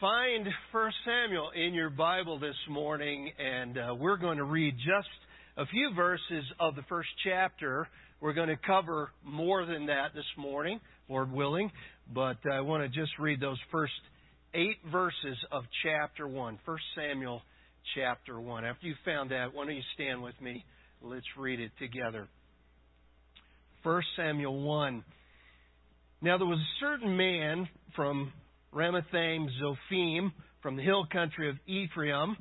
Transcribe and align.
find 0.00 0.48
1 0.72 0.92
Samuel 1.04 1.50
in 1.54 1.74
your 1.74 1.90
Bible 1.90 2.38
this 2.38 2.56
morning, 2.70 3.30
and 3.38 3.76
uh, 3.76 3.94
we're 3.94 4.16
going 4.16 4.38
to 4.38 4.44
read 4.44 4.74
just 4.76 5.08
a 5.58 5.66
few 5.66 5.92
verses 5.94 6.44
of 6.58 6.74
the 6.74 6.80
first 6.88 7.10
chapter. 7.22 7.86
We're 8.18 8.32
going 8.32 8.48
to 8.48 8.56
cover 8.56 9.10
more 9.22 9.66
than 9.66 9.86
that 9.86 10.14
this 10.14 10.24
morning, 10.38 10.80
Lord 11.10 11.30
willing, 11.30 11.70
but 12.14 12.38
I 12.50 12.62
want 12.62 12.82
to 12.82 12.88
just 12.88 13.12
read 13.18 13.40
those 13.40 13.58
first 13.70 13.92
eight 14.54 14.78
verses 14.90 15.36
of 15.52 15.64
chapter 15.82 16.26
1, 16.26 16.58
1 16.64 16.78
Samuel 16.96 17.42
chapter 17.94 18.40
1. 18.40 18.64
After 18.64 18.86
you 18.86 18.94
found 19.04 19.32
that, 19.32 19.52
why 19.52 19.66
don't 19.66 19.76
you 19.76 19.82
stand 19.92 20.22
with 20.22 20.40
me? 20.40 20.64
Let's 21.02 21.26
read 21.36 21.60
it 21.60 21.72
together. 21.78 22.26
1 23.82 24.02
Samuel 24.16 24.62
1. 24.62 25.04
Now 26.22 26.38
there 26.38 26.46
was 26.46 26.58
a 26.58 26.80
certain 26.80 27.18
man 27.18 27.68
from 27.94 28.32
Ramathaim 28.74 29.48
Zophim 29.60 30.32
from 30.62 30.76
the 30.76 30.82
hill 30.82 31.06
country 31.10 31.48
of 31.48 31.56
Ephraim, 31.66 32.36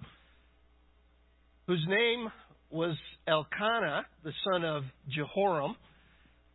whose 1.67 1.83
name 1.87 2.29
was 2.69 2.95
Elkanah, 3.27 4.05
the 4.23 4.33
son 4.51 4.63
of 4.63 4.83
Jeroham, 5.09 5.75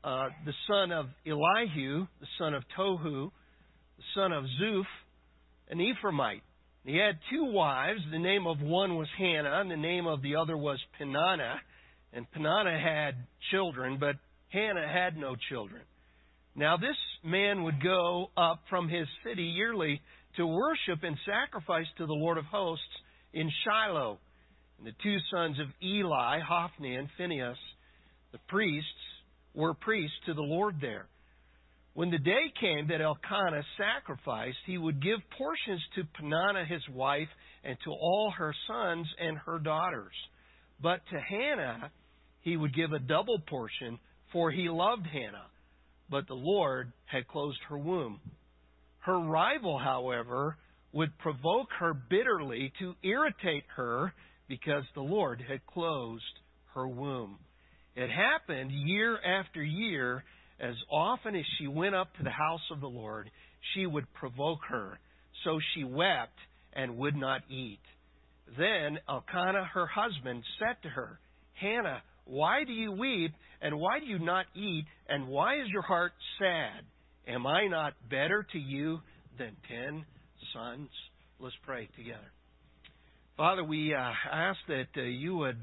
uh, 0.04 0.28
the 0.44 0.52
son 0.68 0.92
of 0.92 1.06
Elihu, 1.26 2.06
the 2.20 2.26
son 2.38 2.54
of 2.54 2.62
Tohu, 2.78 3.30
the 3.96 4.02
son 4.14 4.32
of 4.32 4.44
Zuph, 4.60 4.84
an 5.70 5.78
Ephraimite. 5.78 6.42
He 6.84 6.98
had 6.98 7.18
two 7.30 7.46
wives. 7.46 8.00
The 8.12 8.18
name 8.18 8.46
of 8.46 8.60
one 8.60 8.96
was 8.96 9.08
Hannah, 9.18 9.60
and 9.60 9.70
the 9.70 9.76
name 9.76 10.06
of 10.06 10.20
the 10.20 10.36
other 10.36 10.56
was 10.56 10.78
Peninnah. 10.98 11.56
And 12.12 12.30
Peninnah 12.30 12.78
had 12.78 13.14
children, 13.50 13.96
but 13.98 14.16
Hannah 14.50 14.86
had 14.86 15.16
no 15.16 15.34
children. 15.48 15.82
Now, 16.56 16.76
this 16.76 16.96
man 17.24 17.64
would 17.64 17.82
go 17.82 18.30
up 18.36 18.60
from 18.70 18.88
his 18.88 19.08
city 19.26 19.42
yearly 19.42 20.00
to 20.36 20.46
worship 20.46 21.02
and 21.02 21.16
sacrifice 21.26 21.86
to 21.98 22.06
the 22.06 22.12
Lord 22.12 22.38
of 22.38 22.44
hosts 22.44 22.84
in 23.32 23.50
Shiloh. 23.64 24.18
And 24.78 24.86
the 24.86 24.92
two 25.02 25.16
sons 25.32 25.58
of 25.58 25.66
Eli, 25.82 26.38
Hophni 26.40 26.94
and 26.94 27.08
Phinehas, 27.18 27.58
the 28.32 28.38
priests, 28.48 28.88
were 29.52 29.74
priests 29.74 30.16
to 30.26 30.34
the 30.34 30.42
Lord 30.42 30.76
there. 30.80 31.06
When 31.94 32.10
the 32.10 32.18
day 32.18 32.52
came 32.60 32.88
that 32.88 33.00
Elkanah 33.00 33.62
sacrificed, 33.76 34.58
he 34.66 34.78
would 34.78 35.02
give 35.02 35.18
portions 35.36 35.80
to 35.94 36.02
Peninnah 36.18 36.66
his 36.68 36.82
wife 36.92 37.28
and 37.64 37.76
to 37.84 37.90
all 37.90 38.32
her 38.36 38.54
sons 38.68 39.06
and 39.20 39.38
her 39.38 39.58
daughters. 39.58 40.14
But 40.80 41.00
to 41.10 41.20
Hannah 41.20 41.90
he 42.40 42.56
would 42.56 42.74
give 42.74 42.92
a 42.92 42.98
double 42.98 43.38
portion, 43.48 43.98
for 44.32 44.50
he 44.50 44.68
loved 44.68 45.06
Hannah 45.06 45.46
but 46.10 46.26
the 46.26 46.34
Lord 46.34 46.92
had 47.06 47.28
closed 47.28 47.58
her 47.68 47.78
womb. 47.78 48.20
Her 49.00 49.18
rival, 49.18 49.78
however, 49.78 50.56
would 50.92 51.16
provoke 51.18 51.68
her 51.78 51.92
bitterly 51.92 52.72
to 52.78 52.94
irritate 53.02 53.64
her 53.76 54.12
because 54.48 54.84
the 54.94 55.02
Lord 55.02 55.42
had 55.46 55.66
closed 55.66 56.22
her 56.74 56.86
womb. 56.86 57.38
It 57.96 58.10
happened 58.10 58.70
year 58.72 59.18
after 59.22 59.62
year, 59.62 60.24
as 60.60 60.74
often 60.90 61.34
as 61.34 61.44
she 61.58 61.66
went 61.66 61.94
up 61.94 62.14
to 62.16 62.22
the 62.22 62.30
house 62.30 62.62
of 62.70 62.80
the 62.80 62.88
Lord, 62.88 63.30
she 63.74 63.86
would 63.86 64.12
provoke 64.14 64.60
her. 64.68 64.98
So 65.44 65.58
she 65.74 65.84
wept 65.84 66.38
and 66.72 66.96
would 66.96 67.16
not 67.16 67.42
eat. 67.50 67.80
Then 68.58 68.98
Elkanah, 69.08 69.70
her 69.74 69.86
husband, 69.86 70.42
said 70.58 70.76
to 70.82 70.88
her, 70.88 71.18
Hannah, 71.54 72.02
why 72.24 72.64
do 72.64 72.72
you 72.72 72.92
weep, 72.92 73.32
and 73.64 73.80
why 73.80 73.98
do 73.98 74.04
you 74.04 74.18
not 74.18 74.44
eat, 74.54 74.84
and 75.08 75.26
why 75.26 75.54
is 75.54 75.68
your 75.72 75.82
heart 75.82 76.12
sad? 76.38 76.84
Am 77.26 77.46
I 77.46 77.66
not 77.66 77.94
better 78.10 78.46
to 78.52 78.58
you 78.58 79.00
than 79.38 79.56
ten 79.66 80.04
sons? 80.52 80.90
Let's 81.40 81.56
pray 81.64 81.88
together. 81.96 82.30
Father, 83.38 83.64
we 83.64 83.94
uh, 83.94 84.12
ask 84.30 84.58
that 84.68 84.88
uh, 84.96 85.02
you 85.02 85.36
would 85.36 85.56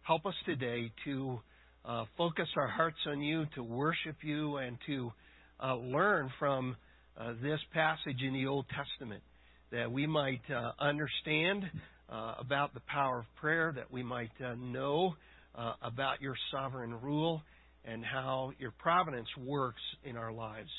help 0.00 0.24
us 0.24 0.34
today 0.46 0.90
to 1.04 1.38
uh, 1.84 2.06
focus 2.16 2.48
our 2.56 2.66
hearts 2.66 2.96
on 3.06 3.20
you, 3.20 3.44
to 3.54 3.62
worship 3.62 4.16
you, 4.22 4.56
and 4.56 4.78
to 4.86 5.12
uh, 5.62 5.76
learn 5.76 6.30
from 6.38 6.76
uh, 7.20 7.34
this 7.42 7.60
passage 7.74 8.22
in 8.26 8.32
the 8.32 8.46
Old 8.46 8.64
Testament, 8.70 9.22
that 9.70 9.92
we 9.92 10.06
might 10.06 10.40
uh, 10.50 10.72
understand 10.80 11.64
about 12.40 12.72
the 12.72 12.80
power 12.88 13.18
of 13.18 13.26
prayer, 13.36 13.70
that 13.76 13.92
we 13.92 14.02
might 14.02 14.30
know 14.56 15.14
uh, 15.54 15.74
about 15.82 16.20
your 16.20 16.34
sovereign 16.50 16.94
rule 17.00 17.42
and 17.84 18.04
how 18.04 18.52
your 18.58 18.72
providence 18.78 19.28
works 19.44 19.80
in 20.04 20.16
our 20.16 20.32
lives. 20.32 20.70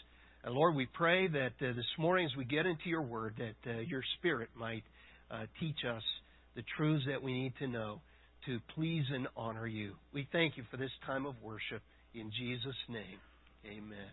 And 0.43 0.53
Lord, 0.53 0.75
we 0.75 0.87
pray 0.93 1.27
that 1.27 1.53
uh, 1.61 1.73
this 1.73 1.85
morning 1.97 2.25
as 2.25 2.37
we 2.37 2.45
get 2.45 2.65
into 2.65 2.87
your 2.87 3.01
word, 3.01 3.35
that 3.37 3.71
uh, 3.71 3.79
your 3.79 4.01
spirit 4.17 4.49
might 4.57 4.83
uh, 5.29 5.43
teach 5.59 5.77
us 5.89 6.03
the 6.55 6.63
truths 6.77 7.05
that 7.07 7.21
we 7.21 7.33
need 7.33 7.53
to 7.59 7.67
know 7.67 8.01
to 8.45 8.59
please 8.75 9.03
and 9.13 9.27
honor 9.35 9.67
you. 9.67 9.93
We 10.13 10.27
thank 10.31 10.57
you 10.57 10.63
for 10.71 10.77
this 10.77 10.91
time 11.05 11.25
of 11.25 11.35
worship. 11.43 11.81
In 12.13 12.31
Jesus' 12.37 12.75
name, 12.87 13.19
amen. 13.65 14.11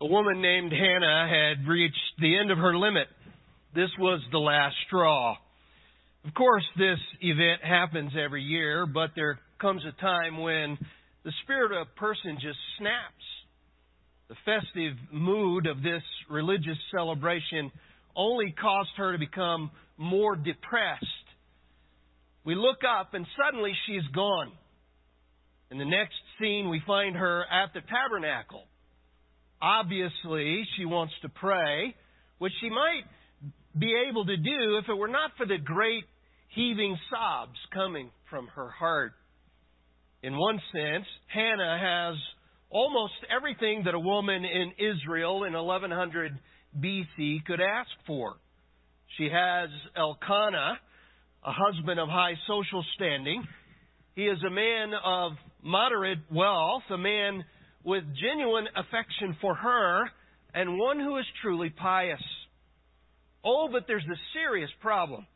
A 0.00 0.06
woman 0.06 0.42
named 0.42 0.72
Hannah 0.72 1.28
had 1.28 1.68
reached 1.68 1.96
the 2.18 2.36
end 2.36 2.50
of 2.50 2.58
her 2.58 2.76
limit. 2.76 3.06
This 3.74 3.90
was 3.98 4.20
the 4.32 4.38
last 4.38 4.74
straw. 4.86 5.36
Of 6.24 6.34
course, 6.34 6.64
this 6.76 6.98
event 7.20 7.64
happens 7.64 8.12
every 8.16 8.42
year, 8.42 8.86
but 8.86 9.10
there 9.16 9.40
comes 9.60 9.82
a 9.84 10.00
time 10.00 10.40
when 10.40 10.78
the 11.24 11.32
spirit 11.42 11.72
of 11.72 11.88
a 11.88 11.98
person 11.98 12.38
just 12.40 12.58
snaps. 12.78 13.24
The 14.28 14.36
festive 14.44 14.94
mood 15.12 15.66
of 15.66 15.82
this 15.82 16.02
religious 16.30 16.78
celebration 16.94 17.72
only 18.14 18.54
caused 18.60 18.90
her 18.96 19.12
to 19.12 19.18
become 19.18 19.70
more 19.96 20.36
depressed. 20.36 21.04
We 22.44 22.54
look 22.54 22.78
up 22.88 23.14
and 23.14 23.26
suddenly 23.36 23.72
she's 23.86 24.06
gone. 24.14 24.52
In 25.70 25.78
the 25.78 25.84
next 25.84 26.14
scene, 26.38 26.70
we 26.70 26.82
find 26.86 27.16
her 27.16 27.44
at 27.50 27.72
the 27.74 27.80
tabernacle. 27.80 28.64
Obviously, 29.60 30.66
she 30.76 30.84
wants 30.84 31.14
to 31.22 31.28
pray, 31.28 31.94
which 32.38 32.52
she 32.60 32.68
might 32.68 33.02
be 33.78 33.92
able 34.08 34.26
to 34.26 34.36
do 34.36 34.78
if 34.82 34.88
it 34.88 34.94
were 34.94 35.08
not 35.08 35.32
for 35.36 35.46
the 35.46 35.58
great 35.58 36.04
heaving 36.54 36.96
sobs 37.10 37.58
coming 37.72 38.10
from 38.30 38.46
her 38.48 38.68
heart. 38.70 39.12
In 40.22 40.36
one 40.36 40.60
sense, 40.72 41.06
Hannah 41.32 41.78
has 41.78 42.16
almost 42.70 43.14
everything 43.34 43.82
that 43.84 43.94
a 43.94 43.98
woman 43.98 44.44
in 44.44 44.72
Israel 44.78 45.44
in 45.44 45.52
1100 45.52 46.38
BC 46.78 47.44
could 47.44 47.60
ask 47.60 47.90
for. 48.06 48.34
She 49.18 49.24
has 49.24 49.68
Elkanah, 49.96 50.78
a 51.44 51.52
husband 51.52 52.00
of 52.00 52.08
high 52.08 52.34
social 52.46 52.84
standing. 52.94 53.44
He 54.14 54.24
is 54.24 54.38
a 54.46 54.50
man 54.50 54.92
of 55.04 55.32
moderate 55.62 56.20
wealth, 56.30 56.82
a 56.90 56.98
man 56.98 57.44
with 57.84 58.04
genuine 58.20 58.66
affection 58.76 59.36
for 59.40 59.54
her, 59.54 60.04
and 60.54 60.78
one 60.78 61.00
who 61.00 61.18
is 61.18 61.24
truly 61.42 61.70
pious. 61.70 62.22
Oh, 63.44 63.68
but 63.70 63.84
there's 63.86 64.04
a 64.04 64.20
serious 64.34 64.70
problem. 64.80 65.26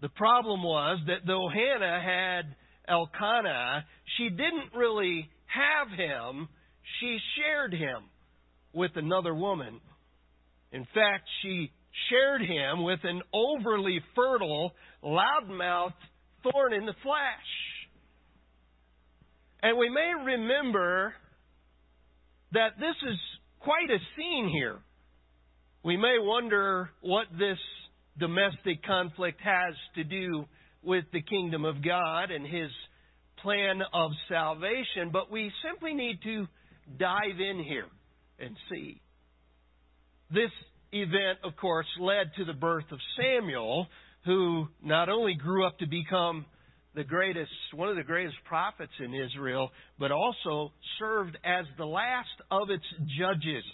The 0.00 0.08
problem 0.10 0.62
was 0.62 1.00
that 1.06 1.26
though 1.26 1.48
Hannah 1.48 2.00
had 2.00 2.54
Elkanah, 2.88 3.84
she 4.16 4.28
didn't 4.30 4.74
really 4.76 5.28
have 5.46 5.90
him, 5.90 6.48
she 7.00 7.18
shared 7.36 7.72
him 7.72 8.04
with 8.72 8.92
another 8.94 9.34
woman. 9.34 9.80
In 10.72 10.84
fact, 10.94 11.28
she 11.42 11.72
shared 12.10 12.42
him 12.42 12.84
with 12.84 13.00
an 13.02 13.22
overly 13.32 14.00
fertile, 14.14 14.72
loudmouthed 15.02 15.94
thorn 16.42 16.72
in 16.72 16.86
the 16.86 16.94
flesh. 17.02 17.50
And 19.62 19.76
we 19.76 19.88
may 19.90 20.12
remember 20.24 21.14
that 22.52 22.78
this 22.78 22.94
is 23.10 23.18
quite 23.60 23.90
a 23.90 23.98
scene 24.16 24.48
here. 24.48 24.78
We 25.82 25.96
may 25.96 26.16
wonder 26.20 26.90
what 27.00 27.26
this 27.32 27.58
domestic 28.18 28.82
conflict 28.84 29.40
has 29.42 29.74
to 29.94 30.04
do 30.04 30.44
with 30.82 31.04
the 31.12 31.22
kingdom 31.22 31.64
of 31.64 31.84
God 31.84 32.30
and 32.30 32.46
his 32.46 32.70
plan 33.42 33.80
of 33.92 34.10
salvation, 34.28 35.10
but 35.12 35.30
we 35.30 35.52
simply 35.64 35.94
need 35.94 36.20
to 36.22 36.46
dive 36.98 37.38
in 37.38 37.62
here 37.62 37.86
and 38.38 38.56
see. 38.70 39.00
This 40.30 40.50
event, 40.92 41.38
of 41.44 41.56
course, 41.56 41.86
led 42.00 42.32
to 42.36 42.44
the 42.44 42.52
birth 42.52 42.90
of 42.90 42.98
Samuel, 43.16 43.86
who 44.24 44.68
not 44.82 45.08
only 45.08 45.34
grew 45.34 45.66
up 45.66 45.78
to 45.78 45.86
become 45.86 46.46
the 46.94 47.04
greatest, 47.04 47.50
one 47.74 47.88
of 47.88 47.96
the 47.96 48.02
greatest 48.02 48.36
prophets 48.44 48.92
in 48.98 49.14
Israel, 49.14 49.70
but 49.98 50.10
also 50.10 50.72
served 50.98 51.36
as 51.44 51.64
the 51.76 51.86
last 51.86 52.28
of 52.50 52.70
its 52.70 52.84
judges. 53.18 53.64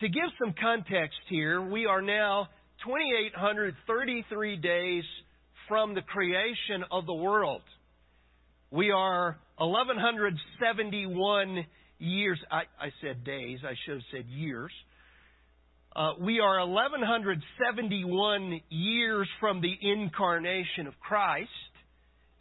To 0.00 0.08
give 0.08 0.30
some 0.42 0.54
context 0.60 1.18
here, 1.28 1.60
we 1.60 1.86
are 1.86 2.02
now 2.02 2.48
2,833 2.84 4.56
days 4.56 5.04
from 5.68 5.94
the 5.94 6.02
creation 6.02 6.82
of 6.90 7.06
the 7.06 7.14
world. 7.14 7.62
We 8.70 8.90
are 8.90 9.38
1171 9.58 11.66
years. 11.98 12.40
I, 12.50 12.62
I 12.80 12.90
said 13.00 13.22
days, 13.24 13.60
I 13.64 13.74
should 13.84 13.94
have 13.94 14.02
said 14.12 14.26
years. 14.26 14.72
Uh, 15.94 16.14
we 16.20 16.40
are 16.40 16.66
1171 16.66 18.60
years 18.70 19.28
from 19.38 19.60
the 19.60 19.76
incarnation 19.80 20.86
of 20.86 20.98
Christ, 21.00 21.50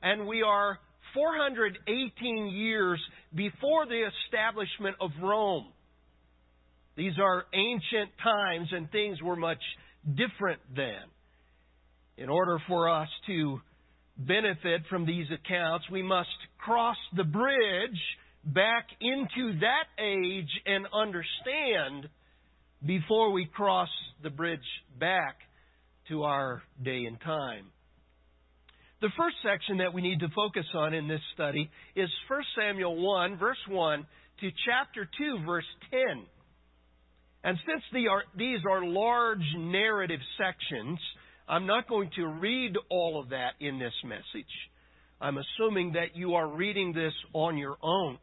and 0.01 0.25
we 0.25 0.41
are 0.41 0.79
418 1.13 2.47
years 2.47 3.01
before 3.35 3.85
the 3.85 4.09
establishment 4.25 4.95
of 5.01 5.11
Rome. 5.21 5.67
These 6.95 7.19
are 7.21 7.43
ancient 7.53 8.11
times, 8.23 8.69
and 8.71 8.89
things 8.91 9.21
were 9.21 9.35
much 9.35 9.61
different 10.05 10.61
then. 10.75 11.03
In 12.17 12.29
order 12.29 12.59
for 12.67 12.89
us 12.89 13.09
to 13.27 13.59
benefit 14.17 14.81
from 14.89 15.05
these 15.05 15.27
accounts, 15.33 15.85
we 15.91 16.03
must 16.03 16.29
cross 16.57 16.97
the 17.15 17.23
bridge 17.23 17.99
back 18.43 18.87
into 18.99 19.59
that 19.59 19.85
age 20.03 20.49
and 20.65 20.85
understand 20.93 22.09
before 22.85 23.31
we 23.31 23.45
cross 23.45 23.89
the 24.23 24.29
bridge 24.29 24.59
back 24.99 25.37
to 26.09 26.23
our 26.23 26.61
day 26.83 27.05
and 27.05 27.19
time. 27.21 27.65
The 29.01 29.09
first 29.17 29.37
section 29.43 29.77
that 29.77 29.93
we 29.93 30.01
need 30.01 30.19
to 30.19 30.27
focus 30.35 30.65
on 30.75 30.93
in 30.93 31.07
this 31.07 31.21
study 31.33 31.69
is 31.95 32.09
1 32.27 32.41
Samuel 32.55 33.01
1, 33.01 33.37
verse 33.37 33.57
1 33.67 34.05
to 34.41 34.49
chapter 34.65 35.09
2, 35.17 35.45
verse 35.45 35.65
10. 35.89 36.25
And 37.43 37.57
since 37.65 37.83
these 38.37 38.59
are 38.69 38.85
large 38.85 39.43
narrative 39.57 40.19
sections, 40.37 40.99
I'm 41.47 41.65
not 41.65 41.89
going 41.89 42.11
to 42.15 42.27
read 42.27 42.73
all 42.89 43.19
of 43.21 43.29
that 43.29 43.53
in 43.59 43.79
this 43.79 43.93
message. 44.05 44.51
I'm 45.19 45.37
assuming 45.37 45.93
that 45.93 46.15
you 46.15 46.35
are 46.35 46.47
reading 46.47 46.93
this 46.93 47.13
on 47.33 47.57
your 47.57 47.77
own. 47.81 48.17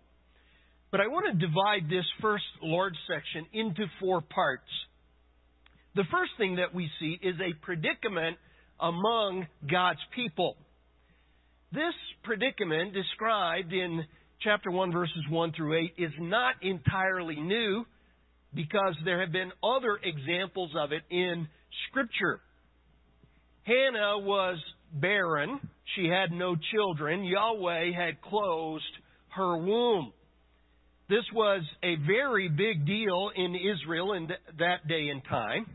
But 0.90 1.00
I 1.00 1.08
want 1.08 1.26
to 1.26 1.46
divide 1.46 1.90
this 1.90 2.06
first 2.22 2.44
large 2.62 2.94
section 3.06 3.46
into 3.52 3.86
four 4.00 4.20
parts. 4.20 4.70
The 5.94 6.04
first 6.10 6.32
thing 6.38 6.56
that 6.56 6.74
we 6.74 6.88
see 7.00 7.18
is 7.22 7.34
a 7.40 7.54
predicament 7.64 8.38
among 8.80 9.46
God's 9.70 10.00
people. 10.14 10.56
This 11.72 11.94
predicament 12.22 12.94
described 12.94 13.72
in 13.72 14.04
chapter 14.42 14.70
1, 14.70 14.92
verses 14.92 15.24
1 15.28 15.52
through 15.52 15.76
8, 15.76 15.94
is 15.98 16.12
not 16.18 16.54
entirely 16.62 17.36
new 17.36 17.84
because 18.54 18.94
there 19.04 19.20
have 19.20 19.32
been 19.32 19.52
other 19.62 19.98
examples 20.02 20.72
of 20.76 20.92
it 20.92 21.02
in 21.10 21.48
Scripture. 21.88 22.40
Hannah 23.64 24.18
was 24.18 24.58
barren. 24.92 25.60
She 25.94 26.06
had 26.06 26.32
no 26.32 26.56
children. 26.72 27.24
Yahweh 27.24 27.92
had 27.92 28.20
closed 28.22 28.84
her 29.30 29.56
womb. 29.58 30.12
This 31.08 31.24
was 31.34 31.62
a 31.82 31.96
very 32.06 32.48
big 32.48 32.86
deal 32.86 33.30
in 33.34 33.54
Israel 33.54 34.12
in 34.12 34.28
that 34.58 34.86
day 34.88 35.08
and 35.08 35.22
time. 35.24 35.66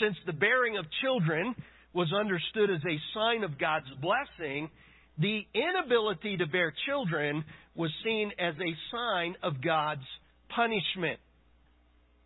Since 0.00 0.16
the 0.26 0.32
bearing 0.32 0.76
of 0.76 0.84
children 1.02 1.54
was 1.92 2.12
understood 2.12 2.70
as 2.70 2.80
a 2.84 2.98
sign 3.14 3.44
of 3.44 3.58
God's 3.58 3.86
blessing, 4.00 4.70
the 5.18 5.42
inability 5.54 6.36
to 6.36 6.46
bear 6.46 6.72
children 6.86 7.44
was 7.74 7.90
seen 8.04 8.30
as 8.38 8.54
a 8.54 8.96
sign 8.96 9.34
of 9.42 9.62
God's 9.62 10.06
punishment. 10.54 11.18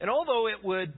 And 0.02 0.10
although 0.10 0.49
it 0.49 0.64
would 0.64 0.93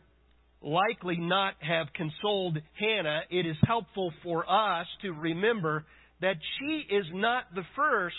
likely 0.63 1.19
not 1.19 1.57
have 1.61 1.89
consoled 1.93 2.57
Hannah, 2.81 3.21
it 3.29 3.45
is 3.45 3.57
helpful 3.67 4.15
for 4.23 4.51
us 4.51 4.87
to 5.03 5.13
remember 5.13 5.85
that 6.23 6.37
she 6.59 6.87
is 6.91 7.05
not 7.13 7.45
the 7.55 7.65
first 7.77 8.17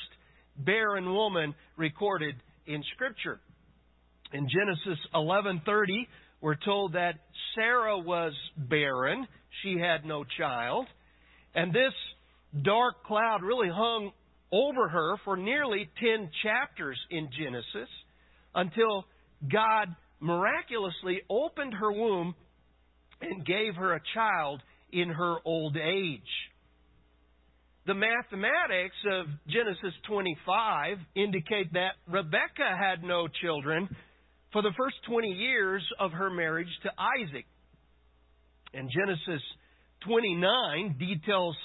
barren 0.56 1.12
woman 1.12 1.56
recorded 1.76 2.36
in 2.68 2.84
Scripture. 2.94 3.40
In 4.32 4.48
Genesis 4.48 5.04
11:30, 5.16 6.08
we're 6.40 6.54
told 6.64 6.94
that 6.94 7.16
Sarah 7.56 7.98
was 7.98 8.34
barren; 8.56 9.28
she 9.64 9.80
had 9.80 10.06
no 10.06 10.24
child, 10.38 10.86
and 11.56 11.74
this 11.74 11.94
dark 12.62 13.04
cloud 13.06 13.42
really 13.42 13.70
hung 13.70 14.12
over 14.52 14.88
her 14.88 15.18
for 15.24 15.36
nearly 15.36 15.90
10 16.00 16.30
chapters 16.44 17.00
in 17.10 17.32
Genesis 17.32 17.90
until 18.54 19.06
God 19.52 19.96
miraculously 20.26 21.22
opened 21.30 21.74
her 21.74 21.92
womb 21.92 22.34
and 23.22 23.46
gave 23.46 23.76
her 23.76 23.94
a 23.94 24.02
child 24.14 24.62
in 24.92 25.10
her 25.10 25.36
old 25.46 25.78
age. 25.78 26.22
The 27.86 27.94
mathematics 27.94 28.96
of 29.12 29.28
Genesis 29.48 29.94
25 30.08 30.98
indicate 31.16 31.72
that 31.74 31.94
Rebekah 32.10 32.76
had 32.78 33.04
no 33.04 33.28
children 33.28 33.88
for 34.52 34.64
the 34.64 34.74
first 34.76 34.96
20 35.08 35.28
years 35.28 35.84
of 36.00 36.12
her 36.12 36.32
marriage 36.32 36.74
to 36.84 36.90
Isaac. 36.98 37.46
And 38.74 38.90
Genesis 38.90 39.44
29 40.08 40.96
details 40.98 41.56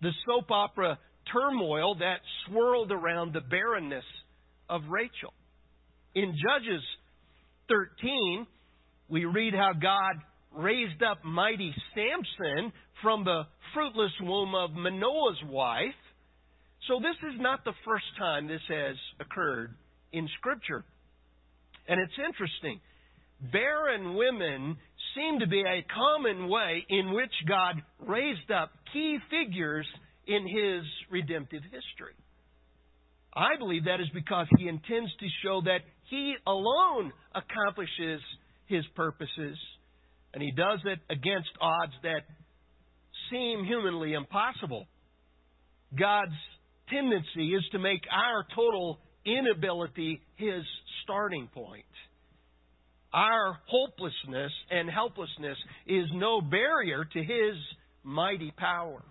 the 0.00 0.10
soap 0.26 0.50
opera 0.50 0.98
turmoil 1.32 1.96
that 1.96 2.20
swirled 2.46 2.92
around 2.92 3.34
the 3.34 3.40
barrenness 3.40 4.04
of 4.70 4.82
Rachel. 4.88 5.34
In 6.14 6.32
Judges 6.32 6.82
13, 7.68 8.46
we 9.08 9.24
read 9.24 9.54
how 9.54 9.72
God 9.72 10.16
raised 10.52 11.02
up 11.02 11.24
mighty 11.24 11.74
Samson 11.94 12.72
from 13.02 13.24
the 13.24 13.42
fruitless 13.74 14.12
womb 14.20 14.54
of 14.54 14.72
Manoah's 14.72 15.42
wife. 15.48 16.00
So 16.88 17.00
this 17.00 17.16
is 17.32 17.40
not 17.40 17.64
the 17.64 17.74
first 17.84 18.04
time 18.18 18.48
this 18.48 18.60
has 18.68 18.96
occurred 19.20 19.74
in 20.12 20.28
Scripture. 20.38 20.84
And 21.88 22.00
it's 22.00 22.18
interesting. 22.18 22.80
Barren 23.52 24.14
women 24.16 24.76
seem 25.14 25.40
to 25.40 25.46
be 25.46 25.60
a 25.60 25.84
common 25.94 26.48
way 26.48 26.84
in 26.88 27.12
which 27.12 27.32
God 27.48 27.82
raised 28.06 28.50
up 28.50 28.70
key 28.92 29.18
figures 29.30 29.86
in 30.26 30.46
His 30.46 30.84
redemptive 31.10 31.62
history. 31.64 32.14
I 33.36 33.56
believe 33.58 33.84
that 33.84 34.00
is 34.00 34.08
because 34.14 34.46
He 34.58 34.68
intends 34.68 35.10
to 35.20 35.26
show 35.44 35.60
that 35.64 35.80
He 36.08 36.34
alone 36.46 37.12
accomplishes 37.34 38.20
His 38.66 38.84
purposes, 38.94 39.58
and 40.32 40.42
He 40.42 40.52
does 40.52 40.80
it 40.84 40.98
against 41.10 41.50
odds 41.60 41.92
that 42.02 42.22
seem 43.30 43.64
humanly 43.64 44.14
impossible. 44.14 44.86
God's 45.98 46.32
tendency 46.88 47.54
is 47.54 47.64
to 47.72 47.78
make 47.78 48.02
our 48.10 48.44
total 48.54 48.98
inability 49.24 50.20
his 50.36 50.62
starting 51.02 51.48
point. 51.52 51.84
Our 53.12 53.58
hopelessness 53.66 54.52
and 54.70 54.90
helplessness 54.90 55.56
is 55.86 56.06
no 56.12 56.40
barrier 56.40 57.04
to 57.04 57.18
his 57.18 57.56
mighty 58.02 58.52
power. 58.56 59.02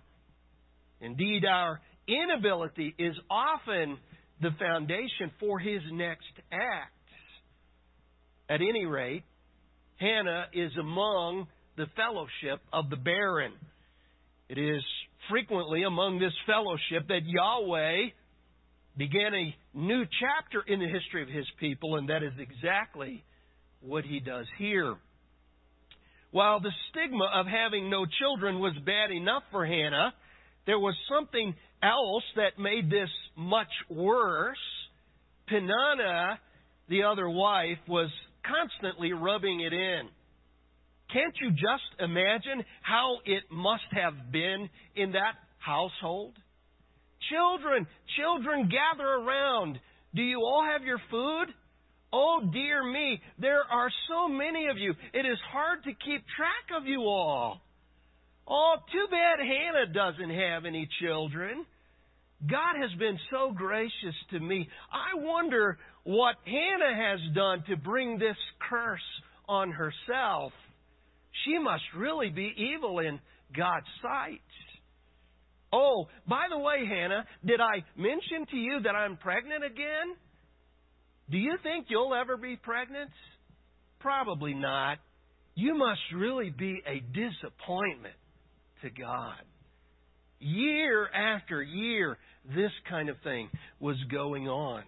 Indeed, 1.00 1.44
our 1.44 1.80
inability 2.06 2.94
is 2.98 3.14
often 3.30 3.98
the 4.40 4.50
foundation 4.58 5.30
for 5.40 5.58
his 5.58 5.80
next 5.92 6.32
acts. 6.52 6.92
At 8.48 8.60
any 8.60 8.84
rate, 8.86 9.24
Hannah 9.96 10.46
is 10.52 10.72
among 10.78 11.48
the 11.76 11.86
fellowship 11.96 12.60
of 12.72 12.90
the 12.90 12.96
barren. 12.96 13.52
It 14.48 14.58
is 14.58 14.82
frequently 15.30 15.82
among 15.82 16.18
this 16.18 16.32
fellowship 16.46 17.08
that 17.08 17.20
Yahweh 17.24 18.10
began 18.96 19.34
a 19.34 19.54
new 19.74 20.04
chapter 20.20 20.62
in 20.66 20.80
the 20.80 20.88
history 20.88 21.22
of 21.22 21.28
his 21.28 21.46
people, 21.58 21.96
and 21.96 22.08
that 22.08 22.22
is 22.22 22.32
exactly 22.38 23.24
what 23.80 24.04
he 24.04 24.20
does 24.20 24.46
here. 24.58 24.96
While 26.30 26.60
the 26.60 26.72
stigma 26.90 27.30
of 27.34 27.46
having 27.46 27.90
no 27.90 28.06
children 28.06 28.58
was 28.58 28.74
bad 28.84 29.10
enough 29.10 29.42
for 29.50 29.66
Hannah, 29.66 30.12
there 30.66 30.78
was 30.78 30.94
something 31.08 31.54
else 31.82 32.24
that 32.36 32.58
made 32.58 32.90
this 32.90 33.10
much 33.36 33.70
worse. 33.88 34.56
Peninnah, 35.48 36.40
the 36.88 37.04
other 37.04 37.28
wife, 37.28 37.78
was 37.86 38.10
constantly 38.44 39.12
rubbing 39.12 39.60
it 39.60 39.72
in. 39.72 40.08
Can't 41.12 41.34
you 41.40 41.50
just 41.50 42.00
imagine 42.00 42.64
how 42.82 43.18
it 43.24 43.44
must 43.50 43.84
have 43.92 44.32
been 44.32 44.68
in 44.96 45.12
that 45.12 45.34
household? 45.58 46.34
Children, 47.30 47.86
children, 48.16 48.68
gather 48.68 49.08
around. 49.08 49.78
Do 50.14 50.22
you 50.22 50.40
all 50.40 50.64
have 50.64 50.82
your 50.82 51.00
food? 51.10 51.46
Oh, 52.12 52.40
dear 52.52 52.82
me, 52.82 53.20
there 53.38 53.62
are 53.70 53.90
so 54.08 54.28
many 54.28 54.66
of 54.68 54.78
you. 54.78 54.94
It 55.12 55.26
is 55.26 55.38
hard 55.52 55.84
to 55.84 55.90
keep 55.90 56.24
track 56.36 56.80
of 56.80 56.86
you 56.86 57.00
all. 57.02 57.60
Oh, 58.48 58.76
too 58.92 59.06
bad 59.10 59.38
Hannah 59.40 59.92
doesn't 59.92 60.30
have 60.30 60.64
any 60.64 60.88
children. 61.00 61.66
God 62.42 62.76
has 62.80 62.96
been 62.98 63.18
so 63.30 63.52
gracious 63.52 64.14
to 64.30 64.40
me. 64.40 64.68
I 64.92 65.18
wonder 65.18 65.78
what 66.04 66.36
Hannah 66.44 66.94
has 66.94 67.20
done 67.34 67.64
to 67.68 67.76
bring 67.76 68.18
this 68.18 68.36
curse 68.68 69.00
on 69.48 69.70
herself. 69.72 70.52
She 71.44 71.58
must 71.58 71.82
really 71.96 72.30
be 72.30 72.52
evil 72.56 72.98
in 72.98 73.18
God's 73.56 73.86
sight. 74.02 74.40
Oh, 75.72 76.06
by 76.28 76.44
the 76.50 76.58
way, 76.58 76.86
Hannah, 76.86 77.24
did 77.44 77.60
I 77.60 77.84
mention 77.96 78.46
to 78.50 78.56
you 78.56 78.80
that 78.84 78.94
I'm 78.94 79.16
pregnant 79.16 79.64
again? 79.64 80.14
Do 81.30 81.38
you 81.38 81.56
think 81.62 81.86
you'll 81.88 82.14
ever 82.14 82.36
be 82.36 82.56
pregnant? 82.56 83.10
Probably 83.98 84.54
not. 84.54 84.98
you 85.56 85.74
must 85.74 86.00
really 86.14 86.50
be 86.50 86.82
a 86.86 87.00
disappointment 87.00 88.14
to 88.82 88.90
God. 88.90 89.42
Year 90.38 91.08
after 91.08 91.62
year, 91.62 92.18
this 92.54 92.72
kind 92.88 93.08
of 93.08 93.16
thing 93.24 93.48
was 93.80 93.96
going 94.10 94.48
on. 94.48 94.82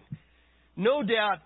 No 0.75 1.01
doubt 1.03 1.39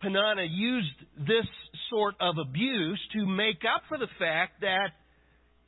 Peninnah 0.00 0.48
used 0.50 0.94
this 1.18 1.46
sort 1.90 2.14
of 2.20 2.36
abuse 2.38 3.00
to 3.12 3.26
make 3.26 3.62
up 3.64 3.82
for 3.88 3.98
the 3.98 4.08
fact 4.18 4.62
that 4.62 4.90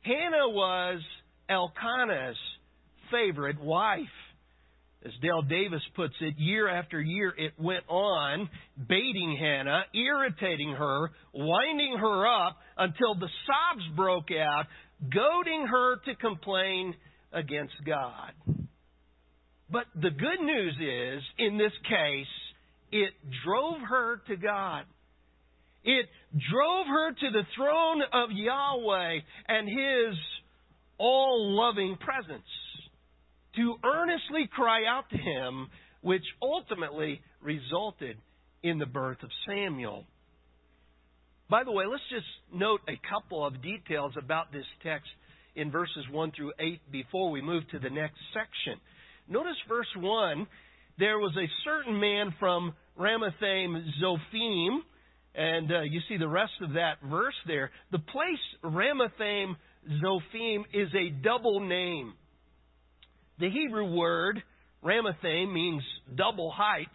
Hannah 0.01 0.49
was 0.49 1.01
Elkanah's 1.49 2.37
favorite 3.11 3.61
wife. 3.61 3.99
As 5.05 5.11
Dale 5.21 5.41
Davis 5.41 5.81
puts 5.95 6.13
it, 6.21 6.35
year 6.37 6.69
after 6.69 6.99
year 6.99 7.33
it 7.37 7.53
went 7.59 7.83
on, 7.89 8.49
baiting 8.87 9.37
Hannah, 9.39 9.83
irritating 9.93 10.71
her, 10.71 11.11
winding 11.33 11.97
her 11.99 12.25
up 12.25 12.57
until 12.77 13.13
the 13.15 13.27
sobs 13.45 13.83
broke 13.97 14.31
out, 14.31 14.65
goading 15.13 15.67
her 15.67 15.97
to 16.05 16.15
complain 16.15 16.95
against 17.33 17.73
God. 17.85 18.33
But 19.69 19.85
the 19.95 20.11
good 20.11 20.41
news 20.41 20.75
is, 20.75 21.23
in 21.39 21.57
this 21.57 21.71
case, 21.89 22.27
it 22.91 23.13
drove 23.43 23.81
her 23.89 24.21
to 24.27 24.35
God. 24.35 24.83
It 25.83 26.05
drove 26.51 26.85
her 26.87 27.11
to 27.11 27.31
the 27.31 27.43
throne 27.57 28.01
of 28.13 28.29
Yahweh 28.31 29.19
and 29.47 29.67
His 29.67 30.17
all 30.97 31.55
loving 31.57 31.97
presence 31.97 32.47
to 33.55 33.75
earnestly 33.83 34.47
cry 34.51 34.81
out 34.87 35.09
to 35.09 35.17
Him, 35.17 35.67
which 36.01 36.23
ultimately 36.41 37.21
resulted 37.41 38.17
in 38.61 38.77
the 38.77 38.85
birth 38.85 39.23
of 39.23 39.29
Samuel. 39.47 40.05
By 41.49 41.63
the 41.63 41.71
way, 41.71 41.85
let's 41.89 42.03
just 42.09 42.25
note 42.53 42.81
a 42.87 42.99
couple 43.09 43.45
of 43.45 43.61
details 43.61 44.13
about 44.17 44.51
this 44.51 44.65
text 44.81 45.09
in 45.55 45.71
verses 45.71 46.05
1 46.11 46.31
through 46.35 46.53
8 46.59 46.91
before 46.91 47.31
we 47.31 47.41
move 47.41 47.63
to 47.71 47.79
the 47.79 47.89
next 47.89 48.19
section. 48.33 48.79
Notice 49.27 49.57
verse 49.67 49.87
1 49.95 50.47
there 50.99 51.17
was 51.17 51.35
a 51.37 51.49
certain 51.63 51.99
man 51.99 52.35
from 52.39 52.73
Ramathaim 52.99 53.83
Zophim, 54.01 54.79
and 55.33 55.71
uh, 55.71 55.81
you 55.81 56.01
see 56.07 56.17
the 56.17 56.27
rest 56.27 56.53
of 56.61 56.73
that 56.73 56.97
verse 57.09 57.33
there. 57.47 57.71
The 57.91 57.99
place 57.99 58.37
Ramathaim 58.63 59.55
Zophim 60.03 60.63
is 60.71 60.89
a 60.93 61.09
double 61.09 61.61
name. 61.61 62.13
The 63.39 63.49
Hebrew 63.49 63.95
word 63.95 64.43
Ramathaim 64.83 65.51
means 65.51 65.81
double 66.15 66.51
heights. 66.51 66.89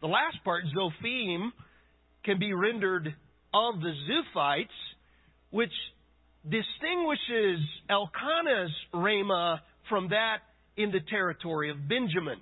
The 0.00 0.06
last 0.06 0.36
part, 0.44 0.64
Zophim, 0.76 1.50
can 2.24 2.38
be 2.38 2.52
rendered 2.52 3.08
of 3.52 3.80
the 3.80 3.92
Zuphites, 4.08 4.66
which 5.50 5.72
distinguishes 6.44 7.60
Elkanah's 7.88 8.72
Ramah 8.92 9.62
from 9.88 10.08
that 10.08 10.38
in 10.76 10.90
the 10.90 11.00
territory 11.08 11.70
of 11.70 11.88
Benjamin. 11.88 12.38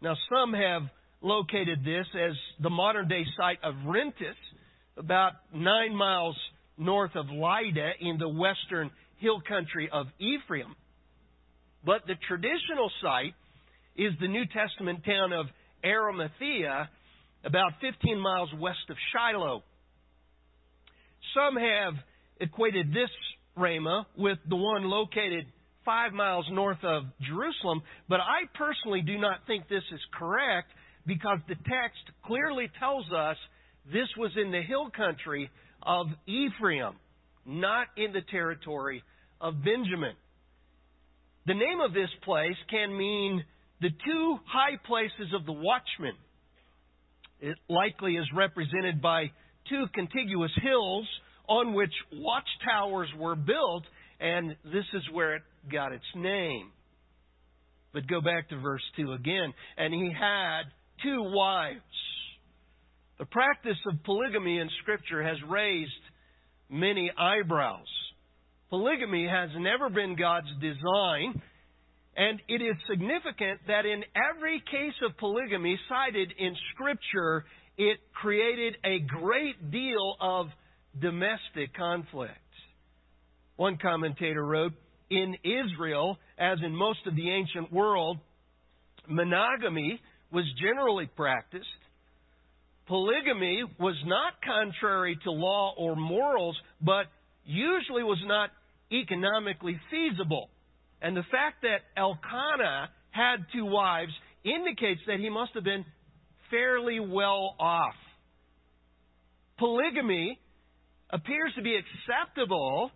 Now, 0.00 0.14
some 0.30 0.52
have 0.52 0.82
located 1.20 1.80
this 1.84 2.06
as 2.14 2.32
the 2.62 2.70
modern 2.70 3.08
day 3.08 3.24
site 3.36 3.58
of 3.62 3.74
Rentis, 3.86 4.36
about 4.96 5.32
nine 5.52 5.94
miles 5.94 6.36
north 6.78 7.12
of 7.16 7.26
Lydda 7.26 7.92
in 8.00 8.18
the 8.18 8.28
western 8.28 8.90
hill 9.18 9.40
country 9.46 9.88
of 9.92 10.06
Ephraim. 10.18 10.74
But 11.84 12.06
the 12.06 12.14
traditional 12.28 12.90
site 13.02 13.34
is 13.96 14.12
the 14.20 14.28
New 14.28 14.44
Testament 14.46 15.04
town 15.04 15.32
of 15.32 15.46
Arimathea, 15.84 16.88
about 17.44 17.72
15 17.80 18.18
miles 18.18 18.50
west 18.58 18.88
of 18.88 18.96
Shiloh. 19.12 19.62
Some 21.34 21.56
have 21.56 21.94
equated 22.40 22.90
this 22.90 23.10
Ramah 23.56 24.06
with 24.16 24.38
the 24.48 24.56
one 24.56 24.84
located 24.84 25.46
five 25.84 26.12
miles 26.12 26.46
north 26.50 26.82
of 26.82 27.04
Jerusalem, 27.20 27.82
but 28.08 28.20
I 28.20 28.48
personally 28.54 29.02
do 29.02 29.18
not 29.18 29.40
think 29.46 29.68
this 29.68 29.84
is 29.92 30.00
correct 30.18 30.68
because 31.06 31.38
the 31.46 31.54
text 31.54 32.00
clearly 32.24 32.70
tells 32.78 33.04
us 33.12 33.36
this 33.92 34.08
was 34.16 34.30
in 34.36 34.50
the 34.50 34.62
hill 34.62 34.90
country 34.90 35.50
of 35.82 36.06
Ephraim, 36.26 36.94
not 37.44 37.88
in 37.96 38.12
the 38.12 38.22
territory 38.30 39.02
of 39.40 39.62
Benjamin. 39.62 40.14
The 41.46 41.54
name 41.54 41.80
of 41.80 41.92
this 41.92 42.08
place 42.24 42.56
can 42.70 42.96
mean 42.96 43.44
the 43.82 43.90
two 43.90 44.38
high 44.46 44.78
places 44.86 45.34
of 45.34 45.44
the 45.44 45.52
watchman. 45.52 46.16
It 47.40 47.58
likely 47.68 48.16
is 48.16 48.26
represented 48.34 49.02
by 49.02 49.26
two 49.68 49.84
contiguous 49.94 50.52
hills 50.62 51.06
on 51.48 51.74
which 51.74 51.92
watchtowers 52.12 53.08
were 53.18 53.36
built, 53.36 53.84
and 54.20 54.56
this 54.64 54.84
is 54.94 55.02
where 55.12 55.36
it 55.36 55.42
got 55.70 55.92
its 55.92 56.04
name. 56.14 56.70
But 57.92 58.08
go 58.08 58.20
back 58.20 58.48
to 58.48 58.58
verse 58.58 58.82
2 58.96 59.12
again. 59.12 59.52
And 59.76 59.94
he 59.94 60.12
had 60.12 60.62
two 61.02 61.22
wives. 61.22 61.80
The 63.18 63.26
practice 63.26 63.78
of 63.86 64.02
polygamy 64.04 64.58
in 64.58 64.68
Scripture 64.82 65.22
has 65.22 65.36
raised 65.48 65.92
many 66.68 67.10
eyebrows. 67.16 67.86
Polygamy 68.70 69.28
has 69.28 69.50
never 69.56 69.88
been 69.88 70.16
God's 70.16 70.50
design, 70.60 71.40
and 72.16 72.40
it 72.48 72.60
is 72.60 72.74
significant 72.90 73.60
that 73.68 73.86
in 73.86 74.02
every 74.34 74.60
case 74.68 74.94
of 75.08 75.16
polygamy 75.18 75.78
cited 75.88 76.32
in 76.36 76.56
Scripture, 76.74 77.44
it 77.78 77.98
created 78.20 78.76
a 78.84 78.98
great 78.98 79.70
deal 79.70 80.16
of 80.20 80.46
domestic 81.00 81.74
conflict. 81.76 82.32
One 83.56 83.78
commentator 83.80 84.44
wrote, 84.44 84.72
in 85.10 85.36
Israel, 85.44 86.18
as 86.38 86.58
in 86.64 86.74
most 86.74 87.00
of 87.06 87.14
the 87.14 87.30
ancient 87.30 87.72
world, 87.72 88.18
monogamy 89.08 90.00
was 90.32 90.44
generally 90.60 91.06
practiced. 91.06 91.66
Polygamy 92.86 93.64
was 93.78 93.96
not 94.04 94.34
contrary 94.44 95.16
to 95.24 95.30
law 95.30 95.74
or 95.76 95.94
morals, 95.94 96.56
but 96.80 97.06
usually 97.44 98.02
was 98.02 98.22
not 98.26 98.50
economically 98.92 99.78
feasible. 99.90 100.48
And 101.00 101.16
the 101.16 101.22
fact 101.30 101.62
that 101.62 101.80
Elkanah 101.96 102.88
had 103.10 103.36
two 103.54 103.64
wives 103.64 104.12
indicates 104.44 105.00
that 105.06 105.20
he 105.20 105.30
must 105.30 105.52
have 105.54 105.64
been 105.64 105.84
fairly 106.50 107.00
well 107.00 107.54
off. 107.58 107.94
Polygamy 109.58 110.38
appears 111.14 111.52
to 111.54 111.62
be 111.62 111.78
acceptable 111.78 112.90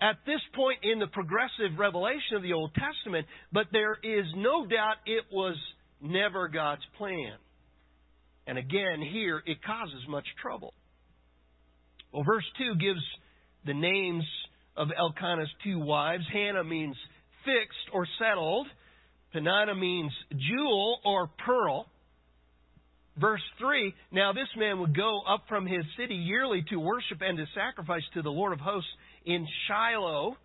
at 0.00 0.16
this 0.26 0.40
point 0.54 0.80
in 0.82 0.98
the 0.98 1.06
progressive 1.06 1.78
revelation 1.78 2.36
of 2.36 2.42
the 2.42 2.52
Old 2.52 2.70
Testament, 2.74 3.26
but 3.50 3.66
there 3.72 3.94
is 4.02 4.26
no 4.36 4.66
doubt 4.66 4.96
it 5.06 5.24
was 5.32 5.56
never 6.02 6.48
God's 6.48 6.82
plan. 6.98 7.32
And 8.46 8.58
again, 8.58 9.00
here 9.00 9.42
it 9.46 9.64
causes 9.64 10.02
much 10.06 10.26
trouble. 10.40 10.74
Well, 12.12 12.24
verse 12.24 12.44
2 12.58 12.76
gives 12.76 13.00
the 13.64 13.74
names 13.74 14.24
of 14.76 14.88
Elkanah's 14.96 15.50
two 15.64 15.80
wives. 15.80 16.24
Hannah 16.30 16.62
means 16.62 16.94
fixed 17.44 17.94
or 17.94 18.06
settled. 18.18 18.66
Peninnah 19.32 19.74
means 19.74 20.12
jewel 20.30 20.98
or 21.04 21.30
pearl. 21.44 21.86
Verse 23.18 23.42
3 23.58 23.94
Now 24.12 24.32
this 24.32 24.48
man 24.56 24.80
would 24.80 24.96
go 24.96 25.20
up 25.28 25.44
from 25.48 25.66
his 25.66 25.84
city 25.98 26.14
yearly 26.14 26.64
to 26.70 26.76
worship 26.76 27.18
and 27.20 27.38
to 27.38 27.46
sacrifice 27.54 28.02
to 28.14 28.22
the 28.22 28.30
Lord 28.30 28.52
of 28.52 28.60
hosts 28.60 28.90
in 29.24 29.46
Shiloh. 29.68 30.36